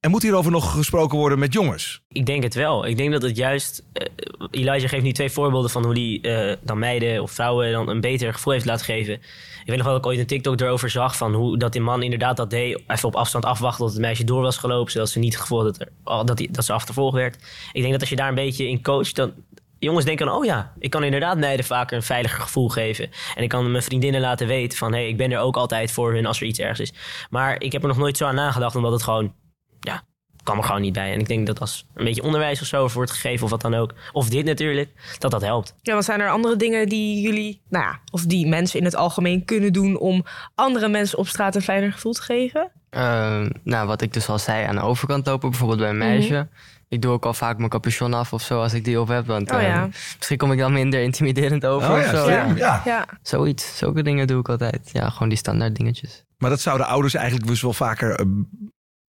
En 0.00 0.10
moet 0.10 0.22
hierover 0.22 0.50
nog 0.50 0.72
gesproken 0.72 1.18
worden 1.18 1.38
met 1.38 1.52
jongens? 1.52 2.02
Ik 2.08 2.26
denk 2.26 2.42
het 2.42 2.54
wel. 2.54 2.86
Ik 2.86 2.96
denk 2.96 3.12
dat 3.12 3.22
het 3.22 3.36
juist. 3.36 3.84
eh, 3.92 4.06
Elijah 4.50 4.88
geeft 4.88 5.02
nu 5.02 5.12
twee 5.12 5.30
voorbeelden 5.30 5.70
van 5.70 5.84
hoe 5.84 5.94
die 5.94 6.20
eh, 6.20 6.56
dan 6.62 6.78
meiden 6.78 7.22
of 7.22 7.30
vrouwen 7.30 7.72
dan 7.72 7.88
een 7.88 8.00
beter 8.00 8.32
gevoel 8.32 8.52
heeft 8.52 8.64
laten 8.64 8.84
geven. 8.84 9.14
Ik 9.14 9.66
weet 9.66 9.76
nog 9.76 9.84
wel 9.84 9.94
dat 9.94 10.04
ik 10.04 10.10
ooit 10.10 10.18
een 10.18 10.26
TikTok 10.26 10.60
erover 10.60 10.90
zag 10.90 11.16
van 11.16 11.34
hoe 11.34 11.58
dat 11.58 11.72
die 11.72 11.80
man 11.80 12.02
inderdaad 12.02 12.36
dat 12.36 12.50
deed. 12.50 12.82
Even 12.86 13.08
op 13.08 13.16
afstand 13.16 13.44
afwachten 13.44 13.84
tot 13.84 13.92
het 13.92 14.02
meisje 14.02 14.24
door 14.24 14.42
was 14.42 14.56
gelopen, 14.56 14.92
zodat 14.92 15.08
ze 15.08 15.18
niet 15.18 15.32
het 15.32 15.42
gevoel 15.42 15.62
dat, 15.62 15.80
er, 15.80 15.88
oh, 16.04 16.24
dat, 16.24 16.36
die, 16.36 16.50
dat 16.50 16.64
ze 16.64 16.72
achtervolgd 16.72 17.14
werd. 17.14 17.36
Ik 17.72 17.80
denk 17.80 17.92
dat 17.92 18.00
als 18.00 18.10
je 18.10 18.16
daar 18.16 18.28
een 18.28 18.34
beetje 18.34 18.68
in 18.68 18.82
coacht, 18.82 19.16
dan. 19.16 19.32
Jongens 19.78 20.04
denken 20.04 20.32
oh 20.32 20.44
ja, 20.44 20.72
ik 20.78 20.90
kan 20.90 21.04
inderdaad 21.04 21.38
meiden 21.38 21.64
vaker 21.64 21.96
een 21.96 22.02
veiliger 22.02 22.40
gevoel 22.40 22.68
geven. 22.68 23.10
En 23.34 23.42
ik 23.42 23.48
kan 23.48 23.70
mijn 23.70 23.82
vriendinnen 23.82 24.20
laten 24.20 24.46
weten 24.46 24.78
van, 24.78 24.92
hé, 24.92 24.98
hey, 24.98 25.08
ik 25.08 25.16
ben 25.16 25.32
er 25.32 25.38
ook 25.38 25.56
altijd 25.56 25.92
voor 25.92 26.12
hun 26.14 26.26
als 26.26 26.40
er 26.40 26.46
iets 26.46 26.58
ergs 26.58 26.80
is. 26.80 26.92
Maar 27.30 27.62
ik 27.62 27.72
heb 27.72 27.82
er 27.82 27.88
nog 27.88 27.96
nooit 27.96 28.16
zo 28.16 28.26
aan 28.26 28.34
nagedacht, 28.34 28.76
omdat 28.76 28.92
het 28.92 29.02
gewoon, 29.02 29.32
ja, 29.80 30.02
kwam 30.42 30.58
er 30.58 30.64
gewoon 30.64 30.80
niet 30.80 30.92
bij. 30.92 31.12
En 31.12 31.20
ik 31.20 31.28
denk 31.28 31.46
dat 31.46 31.60
als 31.60 31.86
een 31.94 32.04
beetje 32.04 32.22
onderwijs 32.22 32.60
of 32.60 32.66
zo 32.66 32.82
over 32.82 32.96
wordt 32.96 33.10
gegeven, 33.10 33.44
of 33.44 33.50
wat 33.50 33.60
dan 33.60 33.74
ook, 33.74 33.94
of 34.12 34.28
dit 34.28 34.44
natuurlijk, 34.44 34.90
dat 35.18 35.30
dat 35.30 35.42
helpt. 35.42 35.74
Ja, 35.82 35.92
want 35.92 36.04
zijn 36.04 36.20
er 36.20 36.30
andere 36.30 36.56
dingen 36.56 36.88
die 36.88 37.20
jullie, 37.20 37.60
nou 37.68 37.84
ja, 37.84 38.00
of 38.10 38.22
die 38.22 38.46
mensen 38.46 38.78
in 38.78 38.84
het 38.84 38.94
algemeen 38.94 39.44
kunnen 39.44 39.72
doen 39.72 39.98
om 39.98 40.24
andere 40.54 40.88
mensen 40.88 41.18
op 41.18 41.28
straat 41.28 41.54
een 41.54 41.62
fijner 41.62 41.92
gevoel 41.92 42.12
te 42.12 42.22
geven? 42.22 42.70
Eh, 42.90 43.46
nou, 43.62 43.86
wat 43.86 44.02
ik 44.02 44.12
dus 44.12 44.28
al 44.28 44.38
zei, 44.38 44.66
aan 44.66 44.74
de 44.74 44.82
overkant 44.82 45.26
lopen, 45.26 45.50
bijvoorbeeld 45.50 45.78
bij 45.80 45.88
een 45.88 45.98
meisje. 45.98 46.48
Ik 46.88 47.02
doe 47.02 47.12
ook 47.12 47.24
al 47.24 47.34
vaak 47.34 47.56
mijn 47.58 47.70
capuchon 47.70 48.14
af 48.14 48.32
of 48.32 48.42
zo 48.42 48.60
als 48.60 48.74
ik 48.74 48.84
die 48.84 49.00
op 49.00 49.08
heb. 49.08 49.26
Want 49.26 49.52
Oh 49.52 49.62
ja. 49.62 49.86
misschien 50.16 50.36
kom 50.36 50.52
ik 50.52 50.58
dan 50.58 50.72
minder 50.72 51.02
intimiderend 51.02 51.66
over 51.66 51.90
Oh 51.90 51.96
of 51.96 52.04
ja, 52.04 52.10
zo. 52.10 52.30
Ja. 52.56 52.82
Ja. 52.84 53.06
Zoiets, 53.22 53.76
zulke 53.78 54.02
dingen 54.02 54.26
doe 54.26 54.40
ik 54.40 54.48
altijd. 54.48 54.90
Ja, 54.92 55.10
gewoon 55.10 55.28
die 55.28 55.38
standaard 55.38 55.76
dingetjes. 55.76 56.24
Maar 56.38 56.50
dat 56.50 56.60
zouden 56.60 56.86
ouders 56.86 57.14
eigenlijk 57.14 57.46
dus 57.46 57.62
wel 57.62 57.72
vaker 57.72 58.14
eh, 58.14 58.26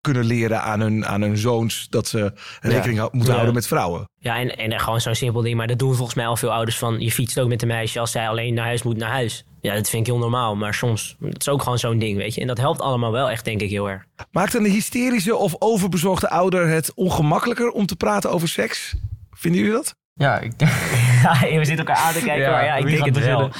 kunnen 0.02 0.24
leren 0.24 0.62
aan 0.62 0.80
hun, 0.80 1.06
aan 1.06 1.20
hun 1.20 1.36
zoons. 1.36 1.86
Dat 1.90 2.08
ze 2.08 2.32
rekening 2.60 3.00
moeten 3.00 3.20
Ja. 3.24 3.32
houden 3.32 3.54
met 3.54 3.66
vrouwen. 3.66 4.08
Ja, 4.18 4.38
en, 4.38 4.56
en 4.56 4.80
gewoon 4.80 5.00
zo'n 5.00 5.14
simpel 5.14 5.40
ding, 5.42 5.56
maar 5.56 5.66
dat 5.66 5.78
doen 5.78 5.94
volgens 5.94 6.16
mij 6.16 6.26
al 6.26 6.36
veel 6.36 6.52
ouders 6.52 6.78
van, 6.78 7.00
je 7.00 7.10
fietst 7.12 7.40
ook 7.40 7.48
met 7.48 7.62
een 7.62 7.68
meisje 7.68 8.00
als 8.00 8.10
zij 8.10 8.28
alleen 8.28 8.54
naar 8.54 8.64
huis 8.64 8.82
moet, 8.82 8.96
naar 8.96 9.10
huis. 9.10 9.44
Ja, 9.60 9.74
dat 9.74 9.88
vind 9.88 10.06
ik 10.06 10.12
heel 10.12 10.20
normaal, 10.22 10.56
maar 10.56 10.74
soms, 10.74 11.16
het 11.20 11.40
is 11.40 11.48
ook 11.48 11.62
gewoon 11.62 11.78
zo'n 11.78 11.98
ding, 11.98 12.16
weet 12.16 12.34
je. 12.34 12.40
En 12.40 12.46
dat 12.46 12.58
helpt 12.58 12.80
allemaal 12.80 13.12
wel 13.12 13.30
echt, 13.30 13.44
denk 13.44 13.60
ik, 13.60 13.70
heel 13.70 13.90
erg. 13.90 14.04
Maakt 14.30 14.54
een 14.54 14.64
hysterische 14.64 15.36
of 15.36 15.54
overbezorgde 15.58 16.30
ouder 16.30 16.68
het 16.68 16.92
ongemakkelijker 16.94 17.70
om 17.70 17.86
te 17.86 17.96
praten 17.96 18.30
over 18.30 18.48
seks? 18.48 18.94
Vinden 19.30 19.60
jullie 19.60 19.76
dat? 19.76 19.94
Ja, 20.14 20.38
ik 20.40 20.52
Ja, 21.22 21.40
we 21.40 21.64
zitten 21.64 21.86
elkaar 21.86 21.96
aan 21.96 22.12
te 22.12 22.18
kijken, 22.20 22.42
Ja, 22.44 22.50
maar 22.50 22.64
ja, 22.64 22.74
ik 22.76 22.86
denk 22.86 23.04
het 23.04 23.18
wel. 23.24 23.50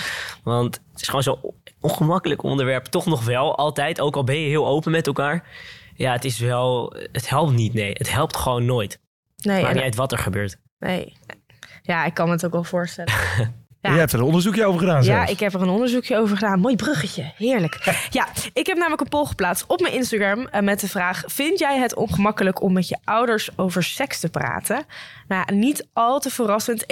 Want 0.42 0.80
het 0.92 1.00
is 1.00 1.06
gewoon 1.06 1.22
zo'n 1.22 1.38
ongemakkelijk 1.80 2.42
onderwerp, 2.42 2.84
toch 2.84 3.06
nog 3.06 3.25
wel 3.25 3.56
altijd, 3.56 4.00
ook 4.00 4.16
al 4.16 4.25
ben 4.25 4.40
je 4.40 4.49
heel 4.49 4.66
open 4.66 4.90
met 4.90 5.06
elkaar. 5.06 5.44
Ja, 6.02 6.12
het 6.12 6.25
is 6.25 6.38
wel, 6.38 6.94
het 7.12 7.28
helpt 7.28 7.52
niet, 7.52 7.75
nee. 7.75 7.90
Het 7.92 8.12
helpt 8.12 8.37
gewoon 8.37 8.64
nooit. 8.64 9.00
Nee, 9.37 9.56
Maakt 9.56 9.68
en- 9.68 9.75
niet 9.75 9.85
uit 9.85 9.94
wat 9.94 10.12
er 10.12 10.18
gebeurt. 10.18 10.56
nee. 10.78 11.16
Ja, 11.82 12.04
ik 12.04 12.14
kan 12.14 12.30
het 12.30 12.44
ook 12.44 12.52
wel 12.52 12.64
voorstellen. 12.64 13.12
Ja. 13.83 13.93
Je 13.93 13.99
hebt 13.99 14.12
er 14.12 14.19
een 14.19 14.25
onderzoekje 14.25 14.65
over 14.65 14.81
gedaan 14.81 14.97
Ja, 14.97 15.03
zelfs. 15.03 15.31
ik 15.31 15.41
heb 15.41 15.55
er 15.55 15.62
een 15.62 15.69
onderzoekje 15.69 16.17
over 16.17 16.37
gedaan. 16.37 16.61
Mooi 16.61 16.77
bruggetje, 16.77 17.33
heerlijk. 17.37 17.81
Ja, 18.11 18.29
ik 18.53 18.67
heb 18.67 18.77
namelijk 18.77 19.01
een 19.01 19.09
poll 19.09 19.25
geplaatst 19.27 19.65
op 19.67 19.81
mijn 19.81 19.93
Instagram 19.95 20.47
eh, 20.47 20.61
met 20.61 20.81
de 20.81 20.89
vraag: 20.89 21.23
Vind 21.27 21.59
jij 21.59 21.79
het 21.79 21.95
ongemakkelijk 21.95 22.62
om 22.62 22.73
met 22.73 22.89
je 22.89 22.97
ouders 23.05 23.51
over 23.59 23.83
seks 23.83 24.21
te 24.21 24.29
praten? 24.29 24.85
Nou, 25.29 25.55
niet 25.55 25.87
al 25.93 26.21
te 26.21 26.31
verrassend. 26.31 26.83
71% 26.83 26.87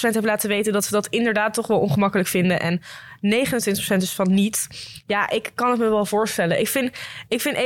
heeft 0.00 0.24
laten 0.24 0.48
weten 0.48 0.72
dat 0.72 0.84
ze 0.84 0.90
dat 0.90 1.06
inderdaad 1.06 1.54
toch 1.54 1.66
wel 1.66 1.78
ongemakkelijk 1.78 2.28
vinden. 2.28 2.60
En 2.60 2.80
29% 2.80 3.96
dus 3.98 4.12
van 4.12 4.34
niet. 4.34 4.66
Ja, 5.06 5.30
ik 5.30 5.50
kan 5.54 5.70
het 5.70 5.78
me 5.78 5.88
wel 5.88 6.06
voorstellen. 6.06 6.60
Ik 6.60 6.68
vind, 6.68 6.98
ik 7.28 7.40
vind 7.40 7.56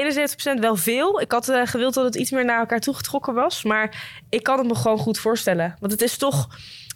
71% 0.56 0.60
wel 0.60 0.76
veel. 0.76 1.20
Ik 1.20 1.32
had 1.32 1.48
eh, 1.48 1.60
gewild 1.64 1.94
dat 1.94 2.04
het 2.04 2.14
iets 2.14 2.30
meer 2.30 2.44
naar 2.44 2.58
elkaar 2.58 2.80
toegetrokken 2.80 3.34
was. 3.34 3.64
Maar 3.64 4.18
ik 4.28 4.42
kan 4.42 4.58
het 4.58 4.66
me 4.66 4.74
gewoon 4.74 4.98
goed 4.98 5.18
voorstellen. 5.18 5.76
Want 5.78 5.92
het 5.92 6.02
is 6.02 6.16
toch 6.16 6.48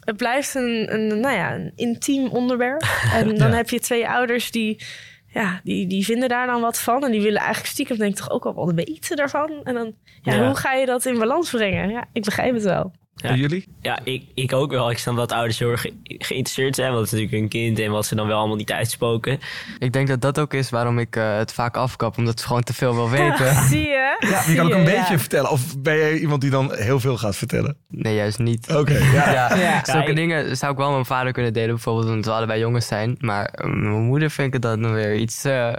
het 0.05 0.17
blijft 0.17 0.55
een, 0.55 0.93
een, 0.93 1.19
nou 1.19 1.35
ja, 1.35 1.53
een 1.55 1.71
intiem 1.75 2.27
onderwerp. 2.27 2.83
En 3.13 3.35
dan 3.35 3.49
Ja. 3.49 3.55
heb 3.55 3.69
je 3.69 3.79
twee 3.79 4.09
ouders 4.09 4.51
die, 4.51 4.83
ja, 5.27 5.59
die, 5.63 5.87
die 5.87 6.05
vinden 6.05 6.29
daar 6.29 6.47
dan 6.47 6.61
wat 6.61 6.79
van. 6.79 7.03
En 7.03 7.11
die 7.11 7.21
willen 7.21 7.39
eigenlijk 7.41 7.69
stiekem 7.69 7.97
denk 7.97 8.11
ik 8.11 8.17
toch 8.17 8.29
ook 8.29 8.43
wel 8.43 8.53
wat 8.53 8.73
weten 8.73 9.15
daarvan. 9.17 9.61
En 9.63 9.73
dan, 9.73 9.93
ja, 10.21 10.33
Ja. 10.33 10.45
hoe 10.45 10.55
ga 10.55 10.73
je 10.73 10.85
dat 10.85 11.05
in 11.05 11.17
balans 11.19 11.49
brengen? 11.49 11.89
Ja, 11.89 12.05
ik 12.13 12.23
begrijp 12.23 12.53
het 12.53 12.63
wel. 12.63 12.91
En 13.21 13.37
jullie? 13.37 13.67
Ja, 13.81 13.99
ik, 14.03 14.23
ik 14.33 14.53
ook 14.53 14.71
wel. 14.71 14.91
Ik 14.91 14.97
snap 14.97 15.15
dat 15.15 15.31
ouders 15.31 15.59
heel 15.59 15.69
erg 15.71 15.81
ge- 15.81 15.93
geïnteresseerd 16.03 16.75
zijn. 16.75 16.87
Want 16.93 17.01
het 17.03 17.13
is 17.13 17.19
natuurlijk 17.21 17.41
hun 17.41 17.61
kind 17.61 17.79
en 17.79 17.91
wat 17.91 18.05
ze 18.05 18.15
dan 18.15 18.27
wel 18.27 18.37
allemaal 18.37 18.55
niet 18.55 18.71
uitspoken. 18.71 19.39
Ik 19.79 19.93
denk 19.93 20.07
dat 20.07 20.21
dat 20.21 20.39
ook 20.39 20.53
is 20.53 20.69
waarom 20.69 20.99
ik 20.99 21.15
eh, 21.15 21.37
het 21.37 21.53
vaak 21.53 21.77
afkap, 21.77 22.17
omdat 22.17 22.39
ze 22.39 22.45
gewoon 22.47 22.63
te 22.63 22.73
veel 22.73 22.93
wil 22.95 23.09
weten. 23.09 23.55
Zie 23.69 23.79
je? 23.87 24.17
Ja, 24.19 24.43
je 24.47 24.55
kan 24.55 24.65
ook 24.65 24.71
een 24.71 24.77
je, 24.79 24.83
beetje 24.85 25.13
ja. 25.13 25.19
vertellen. 25.19 25.49
Of 25.51 25.81
ben 25.81 25.97
jij 25.97 26.17
iemand 26.17 26.41
die 26.41 26.49
dan 26.49 26.73
heel 26.73 26.99
veel 26.99 27.17
gaat 27.17 27.35
vertellen? 27.35 27.77
Nee, 27.89 28.15
juist 28.15 28.39
niet. 28.39 28.73
Oké, 28.75 28.97
ja. 28.97 29.31
Ja, 29.33 29.55
Ja. 29.57 29.83
zulke 29.85 29.99
Ja, 30.01 30.05
ik- 30.07 30.15
dingen 30.15 30.57
zou 30.57 30.71
ik 30.71 30.77
wel 30.77 30.85
met 30.87 30.95
mijn 30.95 31.05
vader 31.05 31.31
kunnen 31.31 31.53
delen, 31.53 31.69
bijvoorbeeld 31.73 32.07
omdat 32.07 32.25
we 32.25 32.31
allebei 32.31 32.59
jongens 32.59 32.87
zijn. 32.87 33.15
Maar 33.19 33.45
eh, 33.45 33.65
mijn 33.65 34.03
moeder 34.03 34.29
vind 34.31 34.47
ik 34.47 34.53
het 34.53 34.61
dan 34.61 34.93
weer 34.93 35.15
iets 35.15 35.43
eh 35.43 35.67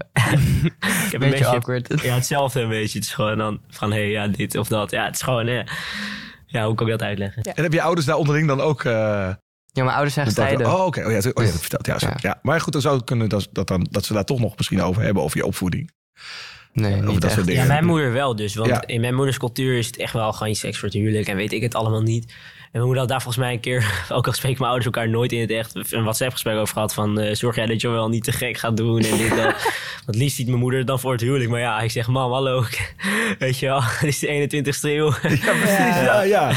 Ik 1.06 1.12
heb 1.12 1.22
een 1.22 1.30
beetje 1.30 1.46
awkward. 1.46 2.02
Ja, 2.02 2.14
hetzelfde 2.14 2.60
een 2.60 2.68
beetje. 2.68 2.98
Het 2.98 3.06
is 3.08 3.14
gewoon 3.14 3.38
dan 3.38 3.60
van, 3.70 3.92
hé, 3.92 3.98
ja, 4.00 4.26
dit 4.28 4.56
of 4.56 4.68
dat. 4.68 4.90
Ja, 4.90 5.04
het 5.04 5.14
is 5.14 5.22
gewoon, 5.22 5.46
eh, 5.46 5.66
ja, 6.56 6.66
hoe 6.66 6.74
kan 6.74 6.86
ik 6.86 6.92
dat 6.92 7.02
uitleggen? 7.08 7.42
En 7.42 7.62
heb 7.62 7.72
je 7.72 7.82
ouders 7.82 8.06
daar 8.06 8.16
onderling 8.16 8.48
dan 8.48 8.60
ook... 8.60 8.84
eh, 8.84 8.92
Ja, 8.92 9.36
mijn 9.72 9.88
ouders 9.88 10.14
zijn 10.14 10.26
gescheiden. 10.26 10.66
Oh, 10.66 10.84
oké. 10.84 11.04
Oh, 11.04 11.10
ja, 11.10 11.16
oh, 11.16 11.44
ja, 11.44 11.50
dat 11.50 11.60
vertelt. 11.60 11.86
Ja. 11.86 11.96
Ja. 11.98 12.16
ja. 12.20 12.38
Maar 12.42 12.60
goed, 12.60 12.72
dan 12.72 12.82
zou 12.82 12.96
het 12.96 13.04
kunnen 13.04 13.28
dat, 13.28 13.48
dat, 13.52 13.68
dan, 13.68 13.86
dat 13.90 14.04
ze 14.04 14.12
daar 14.12 14.24
toch 14.24 14.40
nog 14.40 14.56
misschien 14.56 14.82
over 14.82 15.02
hebben, 15.02 15.22
over 15.22 15.36
je 15.36 15.46
opvoeding. 15.46 15.90
Nee, 16.72 16.94
over 16.94 17.06
niet 17.06 17.20
dat 17.20 17.30
soort 17.30 17.46
dingen. 17.46 17.62
Ja, 17.62 17.68
mijn 17.68 17.84
moeder 17.84 18.12
wel 18.12 18.36
dus. 18.36 18.54
Want 18.54 18.68
Ja. 18.70 18.86
in 18.86 19.00
mijn 19.00 19.14
moeders 19.14 19.38
cultuur 19.38 19.78
is 19.78 19.86
het 19.86 19.96
echt 19.96 20.12
wel 20.12 20.32
gewoon 20.32 20.54
seks 20.54 20.78
voor 20.78 20.88
het 20.88 20.96
huwelijk. 20.96 21.28
En 21.28 21.36
weet 21.36 21.52
ik 21.52 21.62
het 21.62 21.74
allemaal 21.74 22.02
niet. 22.02 22.34
En 22.66 22.82
mijn 22.82 22.84
moeder 22.84 23.00
had 23.00 23.08
daar 23.08 23.22
volgens 23.22 23.44
mij 23.44 23.52
een 23.52 23.60
keer... 23.60 23.84
Ook 24.16 24.26
al 24.26 24.32
spreken 24.32 24.58
mijn 24.58 24.70
ouders 24.70 24.94
elkaar 24.94 25.08
nooit 25.08 25.32
in 25.32 25.40
het 25.40 25.50
echt... 25.50 25.92
een 25.92 26.02
WhatsApp-gesprek 26.02 26.56
over 26.56 26.74
gehad 26.74 26.94
van... 26.94 27.20
eh, 27.20 27.34
zorg 27.34 27.56
jij 27.56 27.66
dat 27.66 27.80
je 27.80 27.88
wel 27.88 28.08
niet 28.08 28.24
te 28.24 28.32
gek 28.32 28.56
gaat 28.56 28.76
doen 28.76 29.00
en 29.00 29.16
dit 29.16 29.36
dat. 29.36 29.54
Want 30.06 30.18
liefst 30.18 30.36
ziet 30.36 30.46
mijn 30.46 30.58
moeder 30.58 30.78
het 30.78 30.88
dan 30.88 31.00
voor 31.00 31.12
het 31.12 31.20
huwelijk. 31.20 31.50
Maar 31.50 31.60
ja, 31.60 31.80
ik 31.80 31.90
zeg, 31.90 32.06
mam, 32.06 32.32
hallo. 32.32 32.64
Weet 33.38 33.58
je 33.58 33.66
wel, 33.66 33.82
het 33.82 34.02
is 34.02 34.18
de 34.18 34.62
21ste 34.64 34.80
eeuw. 34.80 35.12
Ja, 35.22 35.52
precies. 35.52 36.00
Ja, 36.04 36.20
ja. 36.22 36.52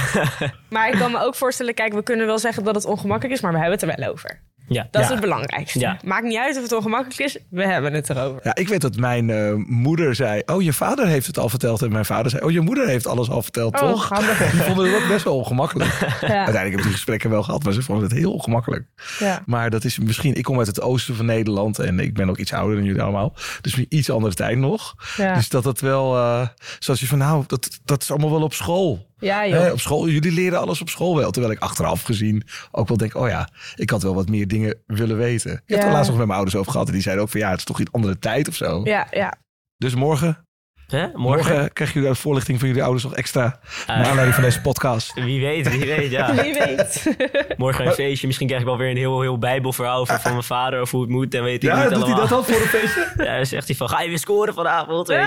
Maar 0.70 0.90
ik 0.90 1.00
kan 1.00 1.12
me 1.12 1.20
ook 1.20 1.36
voorstellen, 1.36 1.74
kijk, 1.74 1.94
we 1.94 2.04
kunnen 2.04 2.26
wel 2.26 2.40
zeggen 2.40 2.64
dat 2.64 2.76
het 2.76 2.86
ongemakkelijk 2.86 3.36
is, 3.36 3.42
maar 3.42 3.52
we 3.52 3.58
hebben 3.58 3.80
het 3.80 3.90
er 3.90 3.96
wel 3.98 4.12
over. 4.12 4.42
Ja, 4.70 4.88
Dat 4.92 5.02
Ja. 5.02 5.08
is 5.08 5.10
het 5.10 5.20
belangrijkste. 5.22 5.80
Ja. 5.80 5.98
Maakt 6.04 6.24
niet 6.24 6.38
uit 6.38 6.56
of 6.56 6.62
het 6.62 6.72
ongemakkelijk 6.72 7.20
is, 7.20 7.38
we 7.50 7.66
hebben 7.66 7.94
het 7.94 8.10
erover. 8.10 8.40
Ja, 8.44 8.56
ik 8.56 8.68
weet 8.68 8.82
dat 8.82 8.96
mijn 8.96 9.30
eh, 9.30 9.54
moeder 9.56 10.16
zei: 10.16 10.42
Oh, 10.46 10.62
je 10.62 10.74
vader 10.74 11.08
heeft 11.08 11.28
het 11.28 11.38
al 11.38 11.50
verteld. 11.50 11.82
En 11.82 11.92
mijn 11.92 12.06
vader 12.06 12.32
zei: 12.32 12.44
Oh, 12.44 12.52
je 12.52 12.62
moeder 12.62 12.88
heeft 12.88 13.08
alles 13.08 13.30
al 13.30 13.42
verteld, 13.42 13.74
Oh, 13.74 13.80
toch? 13.90 14.08
Die 14.52 14.62
vonden 14.62 14.94
het 14.94 15.02
ook 15.04 15.08
best 15.08 15.24
wel 15.24 15.36
ongemakkelijk. 15.38 15.98
Ja. 16.00 16.08
Uiteindelijk 16.28 16.70
heb 16.70 16.78
ik 16.78 16.84
die 16.84 16.92
gesprekken 16.92 17.30
wel 17.30 17.44
gehad, 17.44 17.64
maar 17.64 17.74
ze 17.74 17.82
vonden 17.82 18.04
het 18.10 18.18
heel 18.18 18.34
ongemakkelijk. 18.34 18.86
Ja. 19.20 19.44
Maar 19.46 19.70
dat 19.70 19.84
is 19.84 20.00
misschien, 20.00 20.36
ik 20.36 20.44
kom 20.44 20.58
uit 20.58 20.68
het 20.68 20.82
oosten 20.82 21.16
van 21.16 21.26
Nederland 21.26 21.80
en 21.80 22.00
ik 22.00 22.14
ben 22.14 22.30
ook 22.30 22.38
iets 22.38 22.54
ouder 22.54 22.76
dan 22.76 22.86
jullie 22.86 23.02
allemaal. 23.02 23.34
Dus 23.62 23.78
iets 23.90 24.10
andere 24.10 24.34
tijd 24.34 24.58
nog. 24.58 24.96
Ja. 25.18 25.34
Dus 25.36 25.50
dat 25.50 25.64
het 25.64 25.82
wel, 25.82 26.16
eh, 26.16 26.48
zoals 26.80 27.00
je 27.00 27.08
van 27.08 27.18
nou, 27.18 27.44
dat, 27.48 27.80
dat 27.86 28.02
is 28.02 28.12
allemaal 28.12 28.32
wel 28.32 28.42
op 28.44 28.54
school. 28.54 29.08
Ja, 29.20 29.48
joh. 29.48 29.60
Hè, 29.60 29.72
op 29.72 29.80
school, 29.80 30.10
jullie 30.10 30.32
leren 30.32 30.60
alles 30.60 30.82
op 30.82 30.90
school 30.90 31.16
wel. 31.16 31.32
Terwijl 31.32 31.54
ik 31.54 31.60
achteraf 31.60 32.02
gezien 32.02 32.44
ook 32.72 32.88
wel 32.88 32.98
denk, 32.98 33.16
oh 33.16 33.28
ja, 33.30 33.50
ik 33.76 33.90
had 33.90 34.04
wel 34.04 34.16
wat 34.16 34.30
meer 34.30 34.48
dingen 34.48 34.76
willen 34.86 35.18
weten. 35.18 35.52
Ik 35.52 35.58
heb 35.58 35.68
het 35.68 35.78
Ja. 35.80 35.86
er 35.86 35.92
laatst 35.92 36.10
nog 36.10 36.18
met 36.18 36.28
mijn 36.28 36.38
ouders 36.40 36.60
over 36.60 36.72
gehad. 36.72 36.88
En 36.88 36.94
die 36.94 37.02
zeiden 37.02 37.24
ook 37.24 37.30
van 37.32 37.40
ja, 37.40 37.50
het 37.50 37.58
is 37.60 37.64
toch 37.66 37.80
een 37.80 37.88
andere 37.92 38.20
tijd 38.20 38.48
of 38.48 38.56
zo. 38.56 38.82
Ja, 38.84 39.08
ja. 39.12 39.34
Dus 39.78 39.96
morgen, 39.96 40.48
Hè? 40.92 41.00
Morgen? 41.14 41.20
morgen 41.22 41.74
krijgen 41.74 41.94
jullie 41.96 42.10
uit 42.10 42.18
voorlichting 42.20 42.60
van 42.60 42.68
jullie 42.68 42.84
ouders 42.84 43.04
nog 43.04 43.16
extra. 43.16 43.60
Naar 43.88 43.98
Ah. 43.98 44.08
aanleiding 44.08 44.34
van 44.34 44.44
deze 44.44 44.62
podcast. 44.62 45.14
Wie 45.24 45.42
weet, 45.42 45.70
wie 45.70 45.86
weet, 45.86 46.12
ja. 46.12 46.34
Wie 46.36 46.54
weet. 46.54 47.16
Morgen 47.58 47.86
een 47.86 47.92
feestje. 47.94 48.26
Misschien 48.28 48.48
krijg 48.48 48.62
ik 48.62 48.68
wel 48.68 48.78
weer 48.78 48.90
een 48.90 48.98
heel, 48.98 49.22
heel 49.22 49.38
bijbelverhaal 49.40 50.06
van, 50.06 50.20
van 50.20 50.32
mijn 50.32 50.44
vader... 50.44 50.80
over 50.80 50.94
hoe 50.94 51.02
het 51.02 51.12
moet 51.16 51.34
en 51.34 51.44
weet 51.44 51.64
ik 51.64 51.70
Ja, 51.70 51.82
niet 51.84 51.94
doet 51.94 52.06
hij 52.06 52.16
dat 52.16 52.32
al 52.32 52.44
voor 52.44 52.56
een 52.62 52.68
feestje? 52.68 53.08
Ja, 53.26 53.36
dan 53.36 53.46
zegt 53.46 53.68
hij 53.68 53.76
van, 53.76 53.90
ga 53.90 54.02
je 54.02 54.10
weer 54.10 54.20
scoren 54.20 54.54
vanavond? 54.54 55.08
Weet 55.08 55.18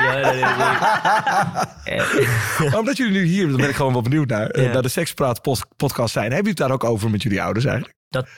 je? 1.85 2.71
omdat 2.79 2.97
jullie 2.97 3.13
nu 3.13 3.25
hier, 3.25 3.49
daar 3.49 3.57
ben 3.57 3.69
ik 3.69 3.75
gewoon 3.75 3.93
wel 3.93 4.03
benieuwd 4.03 4.29
naar, 4.29 4.47
eh, 4.47 4.65
Ja. 4.65 4.73
naar 4.73 4.83
de 4.83 4.89
Sekspraat 4.89 5.41
podcast 5.77 6.13
zijn. 6.13 6.33
Hebben 6.33 6.37
jullie 6.37 6.49
het 6.49 6.59
daar 6.59 6.71
ook 6.71 6.85
over 6.85 7.11
met 7.11 7.23
jullie 7.23 7.43
ouders 7.43 7.65
eigenlijk? 7.65 7.95
Dat 8.09 8.29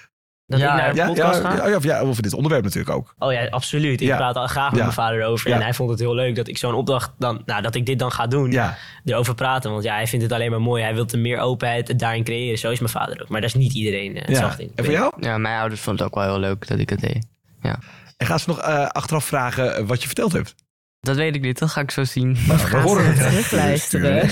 Ja, 0.46 0.56
ik 0.56 0.62
naar 0.62 0.88
een 0.88 0.94
Ja, 0.96 1.06
podcast 1.06 1.42
ja, 1.42 1.50
ga? 1.50 1.68
ja, 1.68 1.78
ja, 1.82 1.98
over 1.98 2.22
dit 2.22 2.32
onderwerp 2.34 2.64
natuurlijk 2.64 2.96
ook. 2.96 3.14
Oh 3.18 3.32
ja, 3.32 3.46
absoluut. 3.46 4.00
Ik 4.00 4.06
Ja. 4.06 4.16
praat 4.16 4.36
al 4.36 4.46
graag 4.46 4.68
met 4.70 4.78
Ja. 4.78 4.82
mijn 4.82 4.94
vader 4.96 5.24
over. 5.24 5.48
Ja. 5.48 5.56
En 5.56 5.62
hij 5.62 5.74
vond 5.74 5.90
het 5.90 5.98
heel 5.98 6.14
leuk 6.14 6.34
dat 6.36 6.48
ik 6.48 6.58
zo'n 6.58 6.74
opdracht 6.74 7.10
dan... 7.18 7.42
Nou, 7.46 7.62
dat 7.62 7.74
ik 7.74 7.86
dit 7.86 7.98
dan 7.98 8.12
ga 8.12 8.26
doen. 8.26 8.50
Ja. 8.50 8.76
Erover 9.04 9.34
praten. 9.34 9.70
Want 9.70 9.84
ja, 9.84 9.94
hij 9.94 10.06
vindt 10.06 10.24
het 10.24 10.34
alleen 10.34 10.50
maar 10.50 10.60
mooi. 10.60 10.82
Hij 10.82 10.94
wil 10.94 11.06
er 11.12 11.18
meer 11.18 11.38
openheid 11.38 11.98
daarin 11.98 12.24
creëren. 12.24 12.58
Zo 12.58 12.70
is 12.70 12.78
mijn 12.78 12.90
vader 12.92 13.22
ook. 13.22 13.28
Maar 13.28 13.40
daar 13.40 13.48
is 13.50 13.56
niet 13.56 13.74
iedereen 13.74 14.10
uh, 14.10 14.14
ja. 14.16 14.22
hetzelfde 14.26 14.62
in. 14.62 14.72
En 14.74 14.84
voor 14.84 14.92
jou? 14.92 15.12
Ja, 15.20 15.38
mijn 15.38 15.58
ouders 15.60 15.80
vonden 15.80 16.04
het 16.04 16.14
ook 16.14 16.20
wel 16.22 16.30
heel 16.32 16.40
leuk 16.40 16.66
dat 16.68 16.78
ik 16.78 16.90
het 16.90 17.00
deed. 17.00 17.26
Ja. 17.62 17.78
En 18.16 18.26
gaan 18.26 18.38
ze 18.38 18.48
nog 18.48 18.60
eh, 18.60 18.86
achteraf 18.86 19.24
vragen 19.24 19.76
eh, 19.76 19.84
wat 19.86 20.00
je 20.00 20.06
verteld 20.06 20.32
hebt? 20.32 20.54
Dat 21.04 21.16
weet 21.16 21.34
ik 21.34 21.42
niet, 21.42 21.58
dat 21.58 21.70
ga 21.70 21.80
ik 21.80 21.90
zo 21.90 22.04
zien. 22.04 22.36
Nou, 22.46 22.70
we 22.70 22.76
horen 22.76 23.06
het. 23.06 23.16
Terugluisteren. 23.16 24.30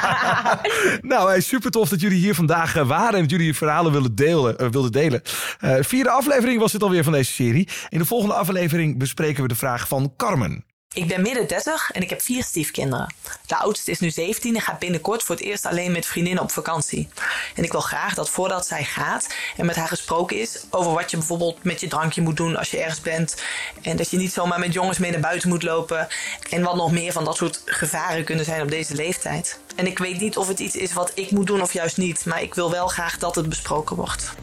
nou, 1.12 1.28
hey, 1.28 1.40
super 1.40 1.70
tof 1.70 1.88
dat 1.88 2.00
jullie 2.00 2.18
hier 2.18 2.34
vandaag 2.34 2.76
eh, 2.76 2.86
waren 2.86 3.14
en 3.14 3.20
dat 3.20 3.30
jullie 3.30 3.46
je 3.46 3.54
verhalen 3.54 3.92
willen 3.92 4.14
delen, 4.14 4.58
eh, 4.58 4.68
wilden 4.68 4.92
delen. 4.92 5.22
Eh, 5.60 5.74
vierde 5.80 6.10
aflevering 6.10 6.60
was 6.60 6.72
dit 6.72 6.82
alweer 6.82 7.04
van 7.04 7.12
deze 7.12 7.32
serie. 7.32 7.68
In 7.88 7.98
de 7.98 8.04
volgende 8.04 8.34
aflevering 8.34 8.98
bespreken 8.98 9.42
we 9.42 9.48
de 9.48 9.54
vraag 9.54 9.88
van 9.88 10.12
Carmen. 10.16 10.64
Ik 10.94 11.08
ben 11.08 11.22
midden 11.22 11.48
30 11.48 11.90
en 11.90 12.02
ik 12.02 12.10
heb 12.10 12.22
vier 12.22 12.44
stiefkinderen. 12.44 13.14
De 13.46 13.56
oudste 13.56 13.90
is 13.90 14.00
nu 14.00 14.10
17 14.10 14.54
en 14.54 14.60
gaat 14.60 14.78
binnenkort 14.78 15.22
voor 15.22 15.34
het 15.34 15.44
eerst 15.44 15.66
alleen 15.66 15.92
met 15.92 16.06
vriendinnen 16.06 16.42
op 16.42 16.50
vakantie. 16.50 17.08
En 17.54 17.64
ik 17.64 17.72
wil 17.72 17.80
graag 17.80 18.14
dat 18.14 18.30
voordat 18.30 18.66
zij 18.66 18.84
gaat 18.84 19.34
en 19.56 19.66
met 19.66 19.76
haar 19.76 19.88
gesproken 19.88 20.40
is 20.40 20.66
over 20.70 20.92
wat 20.92 21.10
je 21.10 21.16
bijvoorbeeld 21.16 21.64
met 21.64 21.80
je 21.80 21.88
drankje 21.88 22.22
moet 22.22 22.36
doen 22.36 22.56
als 22.56 22.70
je 22.70 22.78
ergens 22.78 23.00
bent. 23.00 23.42
En 23.82 23.96
dat 23.96 24.10
je 24.10 24.16
niet 24.16 24.32
zomaar 24.32 24.58
met 24.58 24.72
jongens 24.72 24.98
mee 24.98 25.10
naar 25.10 25.20
buiten 25.20 25.48
moet 25.48 25.62
lopen. 25.62 26.08
En 26.50 26.62
wat 26.62 26.76
nog 26.76 26.92
meer 26.92 27.12
van 27.12 27.24
dat 27.24 27.36
soort 27.36 27.62
gevaren 27.64 28.24
kunnen 28.24 28.44
zijn 28.44 28.62
op 28.62 28.70
deze 28.70 28.94
leeftijd. 28.94 29.60
En 29.76 29.86
ik 29.86 29.98
weet 29.98 30.20
niet 30.20 30.36
of 30.36 30.48
het 30.48 30.58
iets 30.58 30.76
is 30.76 30.92
wat 30.92 31.12
ik 31.14 31.30
moet 31.30 31.46
doen 31.46 31.62
of 31.62 31.72
juist 31.72 31.96
niet. 31.96 32.24
Maar 32.24 32.42
ik 32.42 32.54
wil 32.54 32.70
wel 32.70 32.88
graag 32.88 33.18
dat 33.18 33.34
het 33.34 33.48
besproken 33.48 33.96
wordt. 33.96 34.34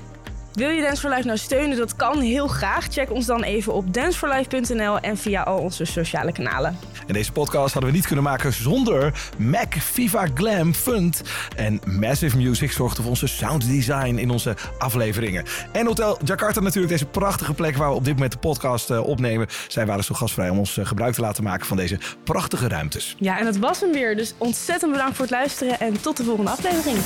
Wil 0.56 0.70
je 0.70 0.82
Dance 0.82 1.02
for 1.02 1.10
Life 1.10 1.26
nou 1.26 1.38
steunen? 1.38 1.78
Dat 1.78 1.96
kan 1.96 2.20
heel 2.20 2.48
graag. 2.48 2.88
Check 2.90 3.12
ons 3.12 3.26
dan 3.26 3.44
even 3.44 3.74
op 3.74 3.94
danceforlife.nl 3.94 5.00
en 5.00 5.18
via 5.18 5.42
al 5.42 5.58
onze 5.58 5.86
sociale 5.86 6.32
kanalen. 6.32 6.78
En 7.08 7.14
deze 7.14 7.32
podcast 7.32 7.74
hadden 7.74 7.92
we 7.92 7.98
niet 7.98 8.06
kunnen 8.08 8.24
maken 8.24 8.54
zonder 8.54 9.14
Mac, 9.38 9.74
Viva 9.74 10.28
Glam, 10.34 10.74
Fund 10.74 11.22
en 11.56 11.82
Massive 11.86 12.38
Music 12.38 12.72
zorgt 12.72 12.98
voor 12.98 13.06
onze 13.06 13.28
sound 13.28 13.68
design 13.68 14.18
in 14.18 14.30
onze 14.30 14.56
afleveringen. 14.78 15.46
En 15.72 15.86
Hotel 15.86 16.18
Jakarta 16.24 16.60
natuurlijk, 16.60 16.92
deze 16.94 17.06
prachtige 17.06 17.54
plek 17.54 17.78
waar 17.78 17.90
we 17.90 17.96
op 17.96 18.06
dit 18.06 18.14
moment 18.14 18.32
de 18.32 18.38
podcast 18.38 18.90
eh, 18.90 19.08
opnemen. 19.08 19.48
Zij 19.68 19.86
waren 19.86 20.04
zo 20.04 20.16
gastvrij 20.16 20.50
om 20.50 20.58
ons 20.58 20.78
eh, 20.78 20.86
gebruik 20.86 21.14
te 21.14 21.22
laten 21.22 21.44
maken 21.44 21.66
van 21.66 21.78
deze 21.78 21.98
prachtige 22.24 22.68
ruimtes. 22.68 23.16
Ja, 23.20 23.40
en 23.40 23.46
dat 23.46 23.58
was 23.58 23.80
hem 23.80 23.92
weer. 23.92 24.16
Dus 24.16 24.34
ontzettend 24.38 24.92
bedankt 24.92 25.16
voor 25.16 25.26
het 25.26 25.34
luisteren 25.34 25.80
en 25.80 26.02
tot 26.02 26.18
de 26.18 26.24
volgende 26.24 26.52
aflevering. 26.52 26.98